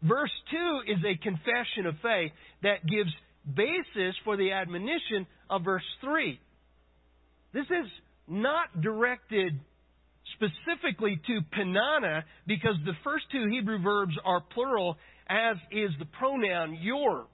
Verse 0.08 0.32
2 0.52 0.82
is 0.88 1.00
a 1.04 1.18
confession 1.24 1.88
of 1.88 1.96
faith 2.02 2.32
that 2.62 2.86
gives 2.86 3.12
basis 3.56 4.16
for 4.24 4.38
the 4.38 4.52
admonition 4.52 5.26
of 5.50 5.64
verse 5.64 5.84
3. 6.02 6.40
This 7.54 7.66
is 7.66 7.90
not 8.28 8.82
directed 8.82 9.60
specifically 10.36 11.20
to 11.28 11.40
Peninnah 11.52 12.26
because 12.46 12.76
the 12.86 12.94
first 13.04 13.26
two 13.32 13.48
Hebrew 13.50 13.82
verbs 13.82 14.16
are 14.24 14.42
plural, 14.42 14.98
as 15.28 15.58
is 15.72 15.92
the 16.00 16.06
pronoun 16.06 16.78
your. 16.82 17.28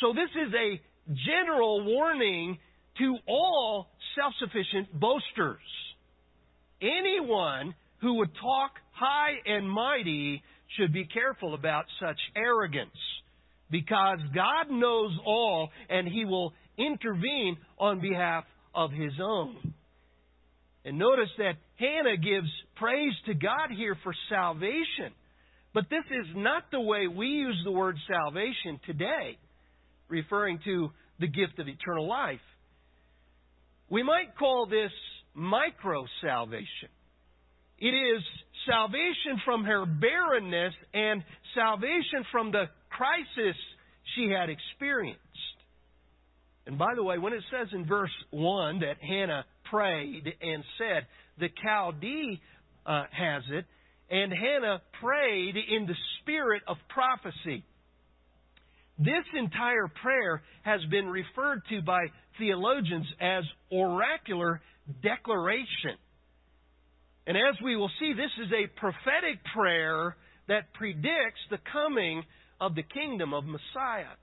So 0.00 0.12
this 0.12 0.30
is 0.30 0.54
a 0.54 0.80
general 1.26 1.84
warning 1.84 2.58
to 2.98 3.16
all 3.28 3.88
self 4.16 4.34
sufficient 4.40 4.98
boasters. 4.98 5.60
Anyone 6.80 7.74
who 8.00 8.14
would 8.14 8.30
talk 8.40 8.72
high 8.92 9.34
and 9.46 9.68
mighty 9.68 10.42
should 10.76 10.92
be 10.92 11.06
careful 11.06 11.54
about 11.54 11.84
such 12.00 12.18
arrogance 12.36 12.90
because 13.70 14.18
God 14.34 14.70
knows 14.70 15.16
all 15.24 15.70
and 15.88 16.06
He 16.06 16.24
will 16.24 16.52
intervene 16.76 17.56
on 17.78 18.00
behalf 18.00 18.44
of 18.74 18.90
His 18.92 19.12
own. 19.22 19.74
And 20.84 20.98
notice 20.98 21.30
that 21.38 21.54
Hannah 21.76 22.16
gives 22.16 22.48
praise 22.76 23.12
to 23.26 23.34
God 23.34 23.70
here 23.76 23.96
for 24.02 24.14
salvation. 24.28 25.12
But 25.74 25.84
this 25.90 26.04
is 26.10 26.26
not 26.34 26.64
the 26.70 26.80
way 26.80 27.06
we 27.06 27.26
use 27.26 27.60
the 27.64 27.70
word 27.70 27.96
salvation 28.08 28.80
today, 28.86 29.38
referring 30.08 30.60
to 30.64 30.90
the 31.20 31.26
gift 31.26 31.58
of 31.58 31.68
eternal 31.68 32.08
life. 32.08 32.40
We 33.90 34.02
might 34.02 34.36
call 34.38 34.66
this 34.66 34.92
micro 35.34 36.04
salvation. 36.22 36.88
It 37.78 37.90
is 37.90 38.22
salvation 38.68 39.40
from 39.44 39.64
her 39.64 39.86
barrenness 39.86 40.74
and 40.92 41.22
salvation 41.54 42.24
from 42.30 42.52
the 42.52 42.64
crisis 42.90 43.56
she 44.14 44.30
had 44.30 44.50
experienced. 44.50 45.22
And 46.66 46.78
by 46.78 46.94
the 46.94 47.02
way, 47.02 47.18
when 47.18 47.32
it 47.32 47.42
says 47.50 47.68
in 47.72 47.86
verse 47.86 48.12
1 48.30 48.80
that 48.80 48.96
Hannah 49.00 49.44
prayed 49.70 50.24
and 50.40 50.62
said, 50.76 51.06
the 51.38 51.48
Chaldee 51.64 52.40
uh, 52.84 53.04
has 53.10 53.42
it, 53.50 53.64
and 54.10 54.32
Hannah 54.32 54.80
prayed 55.00 55.54
in 55.56 55.86
the 55.86 55.94
spirit 56.20 56.62
of 56.66 56.76
prophecy. 56.88 57.64
This 58.98 59.24
entire 59.38 59.88
prayer 60.02 60.42
has 60.62 60.80
been 60.90 61.06
referred 61.06 61.62
to 61.70 61.82
by 61.82 62.06
theologians 62.38 63.06
as 63.20 63.44
oracular 63.70 64.60
declaration. 65.02 65.96
And 67.28 67.36
as 67.36 67.60
we 67.62 67.76
will 67.76 67.90
see, 68.00 68.14
this 68.14 68.32
is 68.42 68.50
a 68.52 68.80
prophetic 68.80 69.44
prayer 69.54 70.16
that 70.48 70.72
predicts 70.72 71.40
the 71.50 71.58
coming 71.70 72.22
of 72.58 72.74
the 72.74 72.82
kingdom 72.82 73.34
of 73.34 73.44
Messiah. 73.44 74.16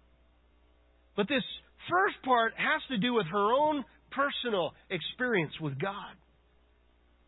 But 1.15 1.27
this 1.29 1.43
first 1.87 2.15
part 2.25 2.53
has 2.57 2.81
to 2.89 2.97
do 2.97 3.13
with 3.13 3.27
her 3.27 3.53
own 3.53 3.85
personal 4.09 4.73
experience 4.89 5.53
with 5.61 5.79
God. 5.79 6.15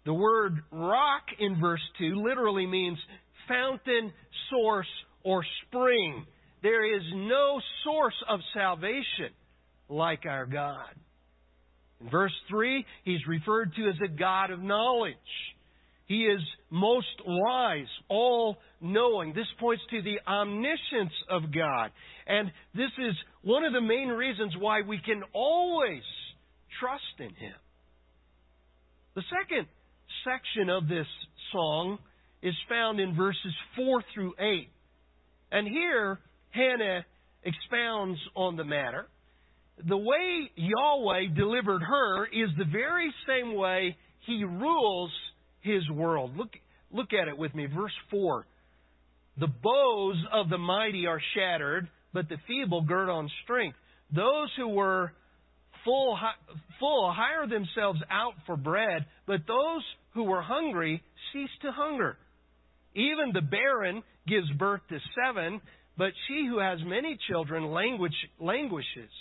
The 0.06 0.16
word 0.16 0.64
rock 0.72 1.26
in 1.38 1.62
verse 1.62 1.84
2 2.00 2.24
literally 2.28 2.66
means 2.66 2.98
fountain, 3.48 4.12
source, 4.50 4.88
or 5.24 5.46
spring. 5.68 6.26
There 6.64 6.92
is 6.98 7.04
no 7.14 7.62
source 7.84 8.16
of 8.28 8.40
salvation 8.56 9.30
like 9.90 10.26
our 10.26 10.48
God. 10.48 10.90
In 12.02 12.10
verse 12.10 12.34
3, 12.50 12.84
he's 13.06 13.28
referred 13.28 13.76
to 13.76 13.90
as 13.90 13.96
a 14.04 14.08
God 14.08 14.50
of 14.50 14.60
knowledge. 14.60 15.16
He 16.08 16.24
is 16.24 16.40
most 16.70 17.08
wise, 17.26 17.88
all 18.10 18.58
knowing. 18.80 19.34
This 19.34 19.48
points 19.60 19.84
to 19.92 20.02
the 20.02 20.20
omniscience 20.30 21.14
of 21.30 21.54
God. 21.54 21.92
And 22.26 22.50
this 22.74 22.92
is 22.98 23.14
one 23.44 23.66
of 23.66 23.74
the 23.74 23.82
main 23.82 24.08
reasons 24.08 24.54
why 24.58 24.82
we 24.82 25.00
can 25.06 25.22
always 25.34 26.04
trust 26.80 27.04
in 27.20 27.30
Him. 27.30 27.56
The 29.16 29.24
second 29.42 29.68
section 30.24 30.70
of 30.70 30.88
this 30.88 31.08
song 31.52 31.98
is 32.42 32.54
found 32.70 33.00
in 33.00 33.16
verses 33.16 33.54
4 33.76 34.04
through 34.14 34.34
8. 34.40 34.70
And 35.52 35.68
here, 35.68 36.20
Hannah 36.52 37.06
expounds 37.44 38.20
on 38.36 38.56
the 38.56 38.64
matter. 38.64 39.08
The 39.88 39.98
way 39.98 40.52
Yahweh 40.56 41.36
delivered 41.36 41.82
her 41.82 42.26
is 42.28 42.50
the 42.58 42.66
very 42.72 43.14
same 43.28 43.56
way 43.56 43.98
He 44.26 44.44
rules 44.44 45.12
his 45.62 45.90
world. 45.90 46.36
Look, 46.36 46.50
look 46.92 47.14
at 47.14 47.28
it 47.28 47.38
with 47.38 47.54
me. 47.56 47.66
Verse 47.66 47.94
4. 48.12 48.46
The 49.40 49.48
bows 49.48 50.16
of 50.34 50.50
the 50.50 50.58
mighty 50.58 51.06
are 51.06 51.22
shattered, 51.36 51.88
but 52.14 52.28
the 52.30 52.38
feeble 52.48 52.82
gird 52.82 53.10
on 53.10 53.30
strength. 53.44 53.78
Those 54.16 54.50
who 54.58 54.70
were 54.70 55.14
full, 55.86 56.18
full 56.80 57.14
hire 57.14 57.48
themselves 57.48 58.00
out 58.10 58.34
for 58.46 58.58
bread, 58.58 59.06
but 59.26 59.42
those 59.48 59.84
who 60.14 60.24
were 60.24 60.42
hungry 60.42 61.04
cease 61.32 61.50
to 61.62 61.72
hunger. 61.72 62.18
Even 62.96 63.32
the 63.34 63.42
barren 63.42 64.02
gives 64.28 64.50
birth 64.58 64.82
to 64.90 64.98
seven, 65.24 65.62
but 65.98 66.12
she 66.28 66.48
who 66.50 66.60
has 66.60 66.80
many 66.84 67.18
children 67.30 67.72
languish, 67.72 68.14
languishes. 68.40 69.12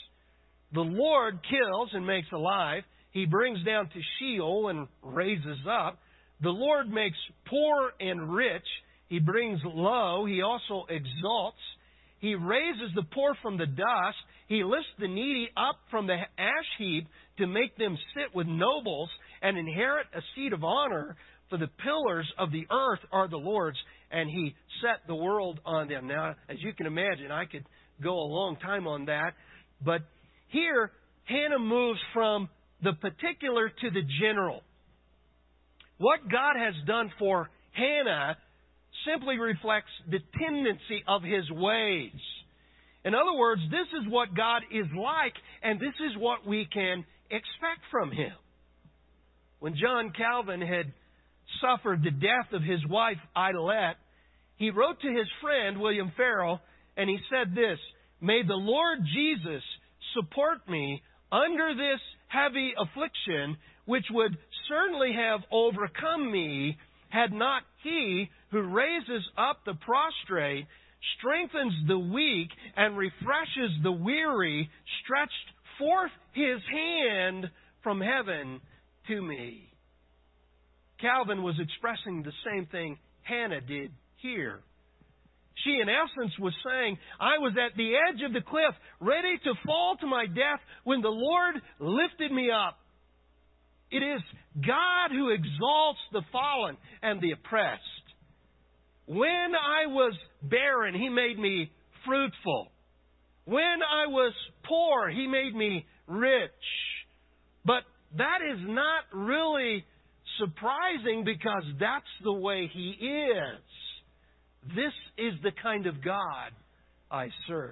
The 0.73 0.81
Lord 0.81 1.41
kills 1.49 1.91
and 1.93 2.07
makes 2.07 2.29
alive. 2.33 2.83
He 3.13 3.27
brings 3.27 3.63
down 3.65 3.89
to 3.91 4.01
Sheol 4.19 4.69
and 4.69 4.89
raises 5.03 5.59
up. 5.69 5.99
The 6.43 6.51
Lord 6.51 6.89
makes 6.89 7.17
poor 7.49 7.93
and 7.99 8.35
rich. 8.35 8.67
He 9.09 9.19
brings 9.19 9.61
low. 9.65 10.27
He 10.27 10.43
also 10.43 10.85
exalts. 10.89 11.59
He 12.19 12.35
raises 12.35 12.91
the 12.95 13.05
poor 13.15 13.35
from 13.43 13.57
the 13.57 13.67
dust. 13.67 14.17
He 14.49 14.65
lifts 14.65 14.89
the 14.99 15.09
needy 15.09 15.49
up 15.57 15.77
from 15.91 16.07
the 16.07 16.15
ash 16.15 16.71
heap 16.79 17.07
to 17.39 17.47
make 17.47 17.77
them 17.77 17.97
sit 18.15 18.35
with 18.35 18.47
nobles 18.47 19.09
and 19.43 19.59
inherit 19.59 20.07
a 20.15 20.21
seat 20.35 20.53
of 20.53 20.65
honor. 20.65 21.17
For 21.49 21.59
the 21.59 21.69
pillars 21.69 22.27
of 22.39 22.51
the 22.51 22.67
earth 22.73 23.01
are 23.13 23.29
the 23.29 23.37
Lord's, 23.37 23.79
and 24.11 24.29
He 24.29 24.55
set 24.83 25.07
the 25.07 25.15
world 25.15 25.61
on 25.65 25.89
them. 25.89 26.09
Now, 26.09 26.35
as 26.49 26.57
you 26.61 26.73
can 26.73 26.87
imagine, 26.87 27.31
I 27.31 27.45
could 27.45 27.65
go 28.03 28.11
a 28.11 28.27
long 28.27 28.57
time 28.57 28.87
on 28.89 29.05
that. 29.07 29.35
But 29.85 30.03
here, 30.49 30.91
Hannah 31.25 31.59
moves 31.59 32.01
from 32.13 32.49
the 32.83 32.95
particular 32.95 33.69
to 33.69 33.91
the 33.91 34.03
general. 34.21 34.63
What 35.99 36.29
God 36.31 36.57
has 36.57 36.75
done 36.87 37.11
for 37.19 37.49
Hannah 37.73 38.37
simply 39.07 39.39
reflects 39.39 39.91
the 40.11 40.19
tendency 40.39 41.03
of 41.07 41.23
his 41.23 41.51
ways. 41.51 42.13
In 43.05 43.15
other 43.15 43.39
words, 43.39 43.63
this 43.71 43.87
is 44.01 44.11
what 44.11 44.35
God 44.35 44.63
is 44.71 44.87
like, 44.97 45.35
and 45.63 45.79
this 45.79 45.95
is 46.01 46.17
what 46.19 46.47
we 46.47 46.67
can 46.73 47.05
expect 47.31 47.83
from 47.91 48.11
him. 48.11 48.33
When 49.61 49.77
John 49.77 50.13
Calvin 50.17 50.61
had 50.61 50.93
suffered 51.61 52.03
the 52.03 52.11
death 52.11 52.53
of 52.53 52.63
his 52.63 52.85
wife, 52.89 53.19
Idelette, 53.37 53.97
he 54.57 54.71
wrote 54.71 55.01
to 55.01 55.09
his 55.09 55.29
friend, 55.41 55.81
William 55.81 56.13
Farel, 56.17 56.61
and 56.97 57.09
he 57.09 57.19
said 57.31 57.55
this 57.55 57.79
May 58.21 58.43
the 58.47 58.55
Lord 58.55 58.99
Jesus 59.15 59.63
support 60.15 60.69
me 60.69 61.03
under 61.31 61.75
this 61.75 62.01
heavy 62.29 62.73
affliction, 62.79 63.57
which 63.87 64.05
would 64.11 64.37
certainly 64.69 65.13
have 65.13 65.41
overcome 65.51 66.31
me 66.31 66.77
had 67.09 67.33
not 67.33 67.63
he 67.83 68.29
who 68.51 68.61
raises 68.61 69.25
up 69.39 69.59
the 69.65 69.75
prostrate, 69.75 70.67
strengthens 71.19 71.73
the 71.89 71.99
weak, 71.99 72.51
and 72.77 72.97
refreshes 72.97 73.71
the 73.83 73.93
weary, 73.93 74.69
stretched 75.03 75.33
forth 75.79 76.11
his 76.33 76.61
hand 76.71 77.47
from 77.83 78.01
heaven 78.01 78.61
to 79.09 79.23
me. 79.23 79.71
Calvin 81.01 81.43
was 81.43 81.55
expressing 81.61 82.23
the 82.23 82.33
same 82.45 82.67
thing 82.67 82.99
Hannah 83.23 83.61
did 83.61 83.93
here. 84.17 84.61
She, 85.65 85.79
in 85.81 85.89
essence, 85.89 86.33
was 86.39 86.55
saying, 86.65 86.99
I 87.21 87.39
was 87.39 87.55
at 87.55 87.77
the 87.77 87.93
edge 87.95 88.23
of 88.23 88.33
the 88.33 88.41
cliff, 88.41 88.75
ready 89.01 89.39
to 89.45 89.55
fall 89.65 89.97
to 90.01 90.07
my 90.07 90.27
death, 90.27 90.61
when 90.85 91.01
the 91.03 91.09
Lord 91.09 91.57
lifted 91.81 92.31
me 92.31 92.51
up. 92.51 92.79
It 93.91 94.03
is 94.03 94.21
God 94.67 95.11
who 95.11 95.31
exalts 95.31 96.01
the 96.13 96.23
fallen 96.33 96.77
and 97.03 97.21
the 97.21 97.33
oppressed. 97.33 97.83
When 99.07 99.55
I 99.55 99.87
was 99.87 100.15
barren, 100.43 100.95
He 100.95 101.09
made 101.09 101.39
me 101.39 101.71
fruitful. 102.05 102.73
When 103.45 103.61
I 103.83 104.09
was 104.09 104.33
poor, 104.65 105.09
He 105.09 105.27
made 105.27 105.55
me 105.55 105.87
rich. 106.09 106.51
But 107.65 107.85
that 108.17 108.39
is 108.43 108.59
not 108.63 109.05
really 109.13 109.85
surprising 110.39 111.25
because 111.25 111.63
that's 111.79 112.05
the 112.25 112.33
way 112.33 112.69
He 112.73 112.91
is. 112.91 114.75
This 114.75 114.93
is 115.17 115.35
the 115.45 115.53
kind 115.63 115.87
of 115.87 116.03
God 116.05 116.51
I 117.11 117.29
serve. 117.47 117.71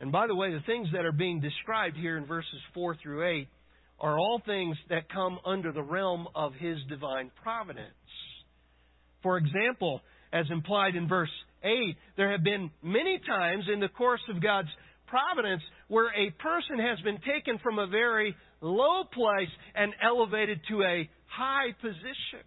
And 0.00 0.10
by 0.10 0.26
the 0.26 0.34
way, 0.34 0.52
the 0.52 0.62
things 0.66 0.88
that 0.92 1.04
are 1.04 1.12
being 1.12 1.40
described 1.40 1.96
here 1.96 2.16
in 2.16 2.26
verses 2.26 2.60
4 2.74 2.96
through 3.02 3.28
8 3.28 3.48
are 4.00 4.18
all 4.18 4.40
things 4.44 4.76
that 4.88 5.12
come 5.12 5.38
under 5.44 5.72
the 5.72 5.82
realm 5.82 6.26
of 6.34 6.52
His 6.54 6.78
divine 6.88 7.30
providence. 7.42 7.94
For 9.22 9.36
example, 9.36 10.00
as 10.32 10.46
implied 10.50 10.96
in 10.96 11.08
verse 11.08 11.30
8, 11.62 11.72
there 12.16 12.30
have 12.30 12.42
been 12.42 12.70
many 12.82 13.20
times 13.26 13.64
in 13.72 13.80
the 13.80 13.88
course 13.88 14.20
of 14.28 14.42
God's 14.42 14.68
providence 15.06 15.62
where 15.88 16.08
a 16.08 16.30
person 16.42 16.78
has 16.78 16.98
been 17.00 17.18
taken 17.18 17.58
from 17.62 17.78
a 17.78 17.86
very 17.86 18.34
low 18.60 19.04
place 19.12 19.48
and 19.74 19.92
elevated 20.02 20.60
to 20.68 20.82
a 20.82 21.08
high 21.26 21.72
position. 21.80 22.46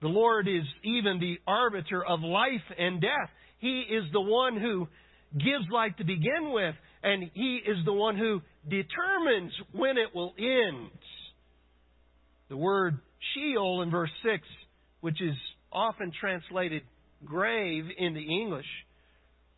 The 0.00 0.08
Lord 0.08 0.46
is 0.46 0.64
even 0.84 1.18
the 1.18 1.38
arbiter 1.46 2.04
of 2.04 2.20
life 2.20 2.64
and 2.78 3.00
death. 3.00 3.30
He 3.58 3.80
is 3.80 4.04
the 4.12 4.20
one 4.20 4.56
who 4.56 4.86
gives 5.32 5.68
life 5.72 5.92
to 5.98 6.04
begin 6.04 6.52
with, 6.52 6.74
and 7.02 7.30
He 7.34 7.60
is 7.66 7.78
the 7.84 7.92
one 7.92 8.16
who 8.16 8.40
determines 8.70 9.52
when 9.72 9.98
it 9.98 10.14
will 10.14 10.34
end. 10.38 10.90
The 12.48 12.56
word 12.56 12.98
Sheol 13.34 13.82
in 13.82 13.90
verse 13.90 14.10
6, 14.22 14.42
which 15.00 15.20
is 15.20 15.34
often 15.72 16.12
translated 16.18 16.82
grave 17.24 17.84
in 17.96 18.14
the 18.14 18.20
English, 18.20 18.66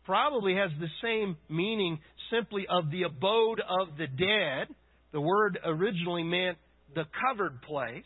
probably 0.05 0.55
has 0.55 0.71
the 0.79 0.89
same 1.01 1.37
meaning 1.49 1.99
simply 2.31 2.65
of 2.69 2.91
the 2.91 3.03
abode 3.03 3.61
of 3.61 3.97
the 3.97 4.07
dead. 4.07 4.75
The 5.11 5.21
word 5.21 5.59
originally 5.63 6.23
meant 6.23 6.57
the 6.95 7.05
covered 7.21 7.61
place. 7.61 8.03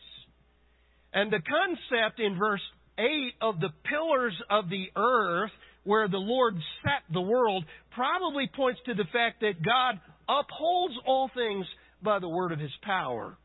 And 1.12 1.32
the 1.32 1.40
concept 1.40 2.20
in 2.20 2.38
verse 2.38 2.60
8 2.98 3.06
of 3.40 3.60
the 3.60 3.70
pillars 3.84 4.34
of 4.50 4.68
the 4.68 4.86
earth 4.96 5.50
where 5.84 6.08
the 6.08 6.18
Lord 6.18 6.54
set 6.82 7.02
the 7.12 7.20
world 7.20 7.64
probably 7.92 8.50
points 8.54 8.80
to 8.86 8.94
the 8.94 9.06
fact 9.12 9.40
that 9.40 9.62
God 9.64 10.00
upholds 10.28 10.94
all 11.06 11.30
things 11.34 11.66
by 12.02 12.18
the 12.18 12.28
word 12.28 12.52
of 12.52 12.58
his 12.58 12.72
power. 12.82 13.36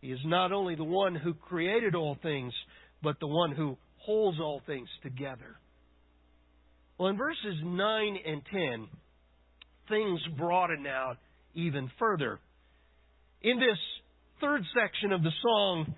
He 0.00 0.12
is 0.12 0.20
not 0.24 0.52
only 0.52 0.74
the 0.74 0.84
one 0.84 1.14
who 1.14 1.34
created 1.34 1.94
all 1.94 2.16
things, 2.22 2.52
but 3.02 3.20
the 3.20 3.26
one 3.26 3.52
who 3.52 3.76
holds 3.98 4.38
all 4.40 4.62
things 4.66 4.88
together. 5.02 5.58
Well, 6.98 7.08
in 7.08 7.16
verses 7.16 7.56
9 7.62 8.16
and 8.26 8.42
10, 8.50 8.88
things 9.88 10.20
broaden 10.38 10.86
out 10.86 11.16
even 11.54 11.90
further. 11.98 12.38
In 13.42 13.58
this 13.58 13.78
third 14.40 14.62
section 14.74 15.12
of 15.12 15.22
the 15.22 15.32
song, 15.42 15.94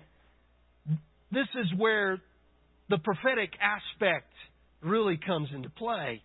this 1.31 1.47
is 1.59 1.67
where 1.77 2.21
the 2.89 2.97
prophetic 2.97 3.51
aspect 3.61 4.31
really 4.81 5.17
comes 5.25 5.49
into 5.53 5.69
play. 5.69 6.21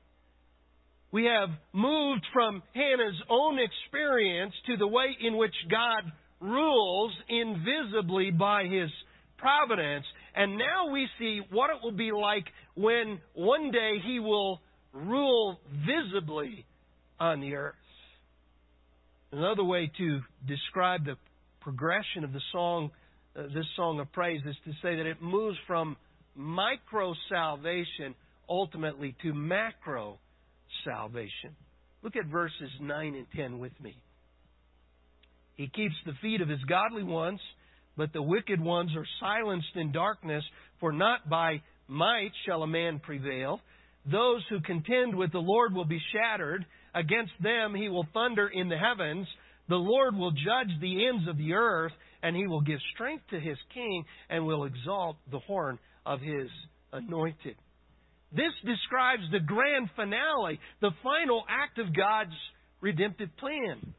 We 1.11 1.25
have 1.25 1.49
moved 1.73 2.27
from 2.33 2.63
Hannah's 2.75 3.21
own 3.31 3.59
experience 3.59 4.53
to 4.67 4.77
the 4.77 4.87
way 4.87 5.17
in 5.21 5.37
which 5.37 5.55
God 5.71 6.13
rules 6.41 7.13
invisibly 7.29 8.31
by 8.31 8.65
his 8.65 8.91
providence. 9.39 10.05
And 10.35 10.59
now 10.59 10.91
we 10.93 11.09
see 11.19 11.41
what 11.51 11.71
it 11.71 11.77
will 11.83 11.97
be 11.97 12.13
like 12.13 12.45
when 12.75 13.21
one 13.35 13.71
day 13.71 13.97
he 14.07 14.21
will 14.21 14.61
rule 14.93 15.59
visibly 15.87 16.67
on 17.19 17.41
the 17.41 17.55
earth. 17.55 17.75
Another 19.33 19.65
way 19.65 19.91
to 19.99 20.21
describe 20.47 21.05
the 21.05 21.17
progression 21.61 22.25
of 22.25 22.33
the 22.33 22.41
song, 22.53 22.91
uh, 23.37 23.43
this 23.55 23.67
song 23.77 24.01
of 24.01 24.11
praise, 24.13 24.41
is 24.47 24.57
to 24.65 24.73
say 24.83 24.97
that 24.97 25.07
it 25.07 25.21
moves 25.23 25.57
from 25.67 25.97
micro 26.35 27.15
salvation 27.29 28.15
ultimately 28.49 29.15
to 29.23 29.35
macro 29.35 30.19
salvation. 30.89 31.55
Look 32.03 32.17
at 32.17 32.27
verses 32.27 32.71
9 32.81 33.15
and 33.15 33.27
10 33.35 33.59
with 33.59 33.73
me. 33.83 33.97
He 35.57 35.69
keeps 35.69 35.95
the 36.07 36.13
feet 36.23 36.41
of 36.41 36.49
his 36.49 36.63
godly 36.69 37.03
ones, 37.03 37.41
but 37.97 38.13
the 38.13 38.23
wicked 38.23 38.61
ones 38.61 38.91
are 38.97 39.07
silenced 39.21 39.75
in 39.75 39.93
darkness, 39.93 40.45
for 40.79 40.93
not 40.93 41.29
by 41.29 41.61
might 41.89 42.31
shall 42.47 42.63
a 42.63 42.67
man 42.67 43.01
prevail. 43.01 43.61
Those 44.11 44.43
who 44.49 44.61
contend 44.61 45.17
with 45.17 45.33
the 45.33 45.39
Lord 45.39 45.75
will 45.75 45.85
be 45.85 46.01
shattered. 46.13 46.65
Against 46.95 47.33
them 47.43 47.75
he 47.75 47.89
will 47.89 48.07
thunder 48.15 48.49
in 48.49 48.69
the 48.69 48.79
heavens. 48.79 49.27
The 49.69 49.77
Lord 49.77 50.15
will 50.15 50.31
judge 50.31 50.81
the 50.81 51.07
ends 51.09 51.29
of 51.29 51.37
the 51.37 51.53
earth, 51.55 51.93
and 52.23 52.37
he 52.37 52.47
will 52.47 52.61
give 52.61 52.79
strength 52.95 53.25
to 53.31 53.41
his 53.41 53.59
king, 53.75 54.05
and 54.31 54.47
will 54.47 54.65
exalt 54.65 55.17
the 55.31 55.41
horn 55.41 55.79
of 56.07 56.21
his 56.21 56.49
anointed. 56.93 57.57
This 58.33 58.53
describes 58.65 59.23
the 59.33 59.41
grand 59.41 59.89
finale, 59.97 60.61
the 60.81 60.91
final 61.03 61.45
act 61.49 61.79
of 61.79 61.97
God's 61.97 62.37
redemptive 62.81 63.31
plan. 63.39 63.95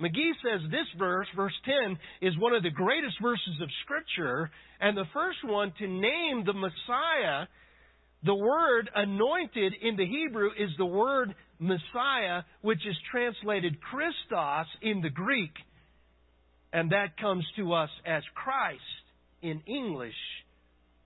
McGee 0.00 0.32
says 0.42 0.60
this 0.70 0.86
verse, 0.98 1.28
verse 1.36 1.52
10, 1.64 1.98
is 2.22 2.38
one 2.38 2.54
of 2.54 2.62
the 2.62 2.70
greatest 2.70 3.16
verses 3.22 3.60
of 3.62 3.68
Scripture, 3.84 4.50
and 4.80 4.96
the 4.96 5.06
first 5.12 5.38
one 5.44 5.72
to 5.78 5.86
name 5.86 6.44
the 6.44 6.54
Messiah 6.54 7.46
The 8.24 8.34
word 8.34 8.88
anointed 8.94 9.74
in 9.82 9.96
the 9.96 10.06
Hebrew 10.06 10.50
is 10.58 10.70
the 10.78 10.86
word 10.86 11.34
Messiah, 11.58 12.42
which 12.60 12.86
is 12.86 12.96
translated 13.10 13.80
Christos 13.80 14.66
in 14.80 15.00
the 15.00 15.10
Greek. 15.10 15.52
And 16.72 16.90
that 16.92 17.16
comes 17.20 17.44
to 17.56 17.72
us 17.72 17.90
as 18.06 18.22
Christ 18.34 18.80
in 19.42 19.60
English. 19.66 20.14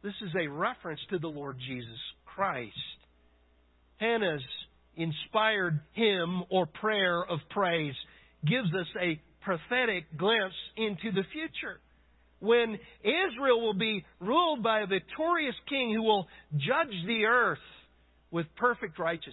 This 0.03 0.15
is 0.23 0.31
a 0.41 0.49
reference 0.49 1.01
to 1.11 1.19
the 1.19 1.29
Lord 1.29 1.57
Jesus 1.59 1.99
Christ. 2.25 2.73
Hannah's 3.99 4.43
inspired 4.97 5.81
hymn 5.93 6.43
or 6.51 6.67
prayer 6.67 7.23
of 7.23 7.41
praise 7.51 7.95
gives 8.47 8.69
us 8.75 8.87
a 9.01 9.21
prophetic 9.43 10.05
glimpse 10.17 10.55
into 10.77 11.13
the 11.13 11.25
future 11.33 11.81
when 12.41 12.79
Israel 13.03 13.63
will 13.63 13.75
be 13.75 14.05
ruled 14.21 14.63
by 14.63 14.81
a 14.81 14.87
victorious 14.87 15.55
king 15.69 15.93
who 15.95 16.03
will 16.03 16.27
judge 16.53 16.95
the 17.07 17.25
earth 17.25 17.59
with 18.31 18.47
perfect 18.57 18.99
righteousness. 18.99 19.33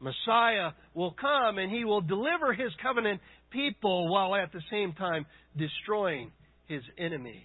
Messiah 0.00 0.70
will 0.94 1.12
come 1.12 1.58
and 1.58 1.70
he 1.70 1.84
will 1.84 2.00
deliver 2.00 2.52
his 2.52 2.72
covenant 2.82 3.20
people 3.50 4.10
while 4.10 4.34
at 4.34 4.52
the 4.52 4.62
same 4.70 4.92
time 4.92 5.26
destroying 5.56 6.30
his 6.66 6.82
enemies. 6.96 7.44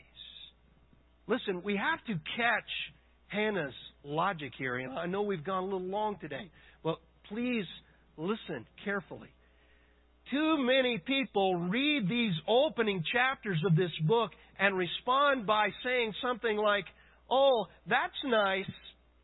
Listen, 1.28 1.62
we 1.64 1.78
have 1.78 2.04
to 2.08 2.14
catch 2.36 2.70
Hannah's 3.28 3.74
logic 4.04 4.52
here. 4.58 4.76
And 4.76 4.98
I 4.98 5.06
know 5.06 5.22
we've 5.22 5.44
gone 5.44 5.64
a 5.64 5.66
little 5.66 5.82
long 5.82 6.18
today, 6.20 6.50
but 6.84 6.98
please 7.30 7.66
listen 8.18 8.66
carefully. 8.84 9.30
Too 10.32 10.58
many 10.60 11.02
people 11.06 11.56
read 11.56 12.08
these 12.10 12.34
opening 12.48 13.04
chapters 13.12 13.62
of 13.66 13.76
this 13.76 13.92
book 14.08 14.32
and 14.60 14.78
respond 14.78 15.46
by 15.46 15.70
saying 15.84 16.14
something 16.22 16.58
like, 16.58 16.86
Oh, 17.30 17.66
that's 17.88 18.14
nice. 18.26 18.70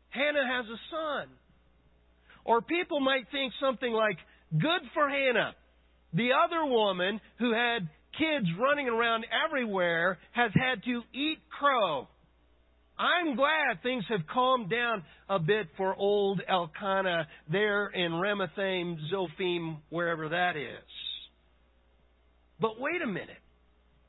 Hannah 0.08 0.46
has 0.46 0.66
a 0.66 0.80
son. 0.90 1.28
Or 2.44 2.62
people 2.62 3.00
might 3.00 3.30
think 3.30 3.52
something 3.60 3.92
like, 3.92 4.16
Good 4.52 4.82
for 4.94 5.08
Hannah. 5.08 5.54
The 6.12 6.30
other 6.44 6.64
woman 6.64 7.20
who 7.38 7.52
had 7.52 7.88
kids 8.18 8.46
running 8.58 8.88
around 8.88 9.24
everywhere 9.46 10.18
has 10.32 10.50
had 10.54 10.82
to 10.84 11.02
eat 11.12 11.38
crow. 11.58 12.08
I'm 12.98 13.34
glad 13.34 13.82
things 13.82 14.04
have 14.10 14.26
calmed 14.32 14.68
down 14.70 15.02
a 15.28 15.38
bit 15.38 15.68
for 15.76 15.94
old 15.94 16.42
Elkanah 16.46 17.26
there 17.50 17.86
in 17.86 18.12
Ramathaim, 18.12 18.96
Zophim, 19.12 19.78
wherever 19.88 20.28
that 20.28 20.56
is. 20.56 20.84
But 22.60 22.78
wait 22.78 23.00
a 23.02 23.06
minute. 23.06 23.40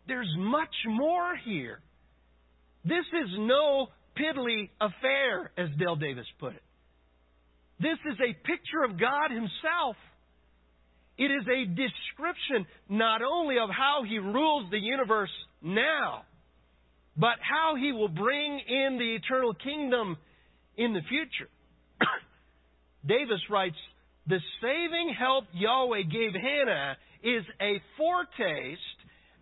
There's 0.07 0.33
much 0.37 0.75
more 0.87 1.35
here. 1.45 1.79
This 2.83 3.05
is 3.23 3.29
no 3.37 3.87
piddly 4.19 4.69
affair, 4.81 5.51
as 5.57 5.69
Dale 5.79 5.95
Davis 5.95 6.25
put 6.39 6.53
it. 6.53 6.63
This 7.79 7.97
is 8.11 8.17
a 8.19 8.33
picture 8.45 8.83
of 8.83 8.99
God 8.99 9.31
Himself. 9.31 9.95
It 11.18 11.32
is 11.32 11.45
a 11.47 11.66
description 11.66 12.66
not 12.89 13.22
only 13.22 13.57
of 13.57 13.70
how 13.70 14.03
He 14.07 14.18
rules 14.18 14.70
the 14.72 14.80
universe 14.80 15.32
now, 15.62 16.24
but 17.18 17.38
how 17.41 17.76
he 17.76 17.91
will 17.91 18.07
bring 18.07 18.59
in 18.68 18.97
the 18.97 19.16
eternal 19.16 19.53
kingdom 19.53 20.18
in 20.78 20.93
the 20.93 21.01
future. 21.09 21.49
Davis 23.05 23.41
writes, 23.49 23.76
The 24.28 24.39
saving 24.62 25.16
help 25.18 25.45
Yahweh 25.53 26.03
gave 26.03 26.32
Hannah 26.34 26.97
is 27.24 27.43
a 27.62 27.82
foretaste, 27.97 28.80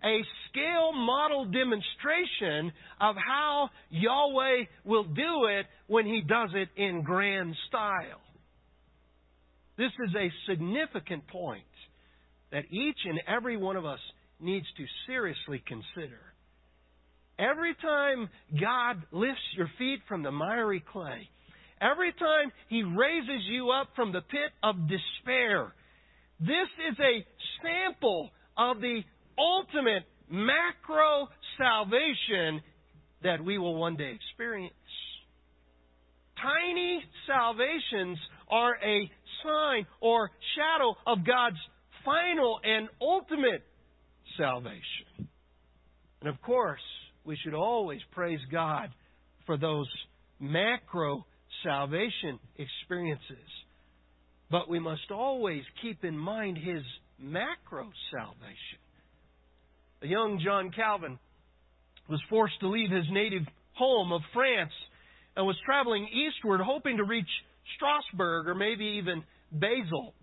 a 0.03 0.19
scale 0.49 0.93
model 0.93 1.45
demonstration 1.45 2.71
of 2.99 3.15
how 3.15 3.69
Yahweh 3.89 4.65
will 4.85 5.03
do 5.03 5.45
it 5.45 5.65
when 5.87 6.05
he 6.05 6.21
does 6.21 6.49
it 6.53 6.69
in 6.75 7.03
grand 7.03 7.55
style. 7.67 8.21
This 9.79 9.93
is 10.05 10.13
a 10.13 10.51
significant 10.51 11.25
point 11.29 11.63
that 12.51 12.65
each 12.69 12.97
and 13.05 13.21
every 13.33 13.55
one 13.55 13.77
of 13.77 13.85
us 13.85 13.99
needs 14.41 14.65
to 14.75 14.83
seriously 15.07 15.63
consider. 15.65 16.19
Every 17.39 17.73
time 17.75 18.27
God 18.59 19.01
lifts 19.13 19.39
your 19.55 19.71
feet 19.77 19.99
from 20.09 20.21
the 20.21 20.31
miry 20.31 20.83
clay, 20.91 21.29
every 21.79 22.11
time 22.11 22.51
He 22.67 22.83
raises 22.83 23.45
you 23.49 23.69
up 23.69 23.87
from 23.95 24.11
the 24.11 24.19
pit 24.19 24.51
of 24.61 24.75
despair, 24.89 25.73
this 26.41 26.67
is 26.91 26.99
a 26.99 27.25
sample 27.63 28.31
of 28.57 28.81
the 28.81 28.99
ultimate 29.37 30.03
macro 30.29 31.29
salvation 31.57 32.61
that 33.23 33.41
we 33.41 33.57
will 33.57 33.75
one 33.75 33.95
day 33.95 34.13
experience. 34.13 34.73
Tiny 36.41 37.01
salvations 37.27 38.17
are 38.49 38.75
a 38.83 39.09
sign 39.43 39.85
or 40.01 40.31
shadow 40.55 40.95
of 41.05 41.25
God's 41.25 41.57
final 42.05 42.59
and 42.63 42.89
ultimate 43.01 43.63
salvation. 44.37 45.29
And 46.21 46.29
of 46.29 46.41
course, 46.41 46.81
we 47.23 47.37
should 47.43 47.53
always 47.53 47.99
praise 48.11 48.39
God 48.51 48.89
for 49.45 49.57
those 49.57 49.87
macro 50.39 51.25
salvation 51.63 52.39
experiences. 52.57 53.49
But 54.51 54.69
we 54.69 54.79
must 54.79 55.11
always 55.11 55.63
keep 55.81 56.03
in 56.03 56.17
mind 56.17 56.57
his 56.57 56.83
macro 57.19 57.89
salvation. 58.11 58.79
The 60.01 60.07
young 60.07 60.41
John 60.43 60.71
Calvin 60.71 61.19
was 62.09 62.21
forced 62.29 62.59
to 62.61 62.69
leave 62.69 62.89
his 62.89 63.05
native 63.11 63.43
home 63.73 64.11
of 64.11 64.21
France 64.33 64.71
and 65.35 65.45
was 65.45 65.57
traveling 65.65 66.07
eastward, 66.07 66.61
hoping 66.61 66.97
to 66.97 67.03
reach 67.03 67.29
Strasbourg 67.75 68.47
or 68.47 68.55
maybe 68.55 68.99
even 69.01 69.23
Basel. 69.51 70.13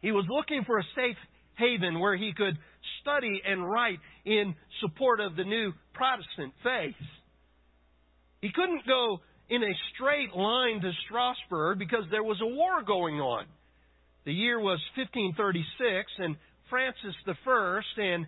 He 0.00 0.12
was 0.12 0.26
looking 0.28 0.64
for 0.64 0.78
a 0.78 0.84
safe 0.94 1.16
haven 1.56 2.00
where 2.00 2.16
he 2.16 2.32
could 2.36 2.58
study 3.00 3.40
and 3.46 3.68
write 3.68 3.98
in 4.24 4.54
support 4.80 5.20
of 5.20 5.36
the 5.36 5.44
new 5.44 5.72
Protestant 5.94 6.52
faith. 6.62 6.94
He 8.40 8.50
couldn't 8.52 8.86
go 8.86 9.20
in 9.48 9.62
a 9.62 9.74
straight 9.94 10.34
line 10.34 10.80
to 10.80 10.90
Strasbourg 11.06 11.78
because 11.78 12.04
there 12.10 12.22
was 12.22 12.40
a 12.42 12.46
war 12.46 12.82
going 12.86 13.20
on. 13.20 13.46
The 14.24 14.32
year 14.32 14.58
was 14.58 14.80
1536, 14.96 16.12
and 16.18 16.36
Francis 16.70 17.14
I 17.26 18.02
and 18.02 18.26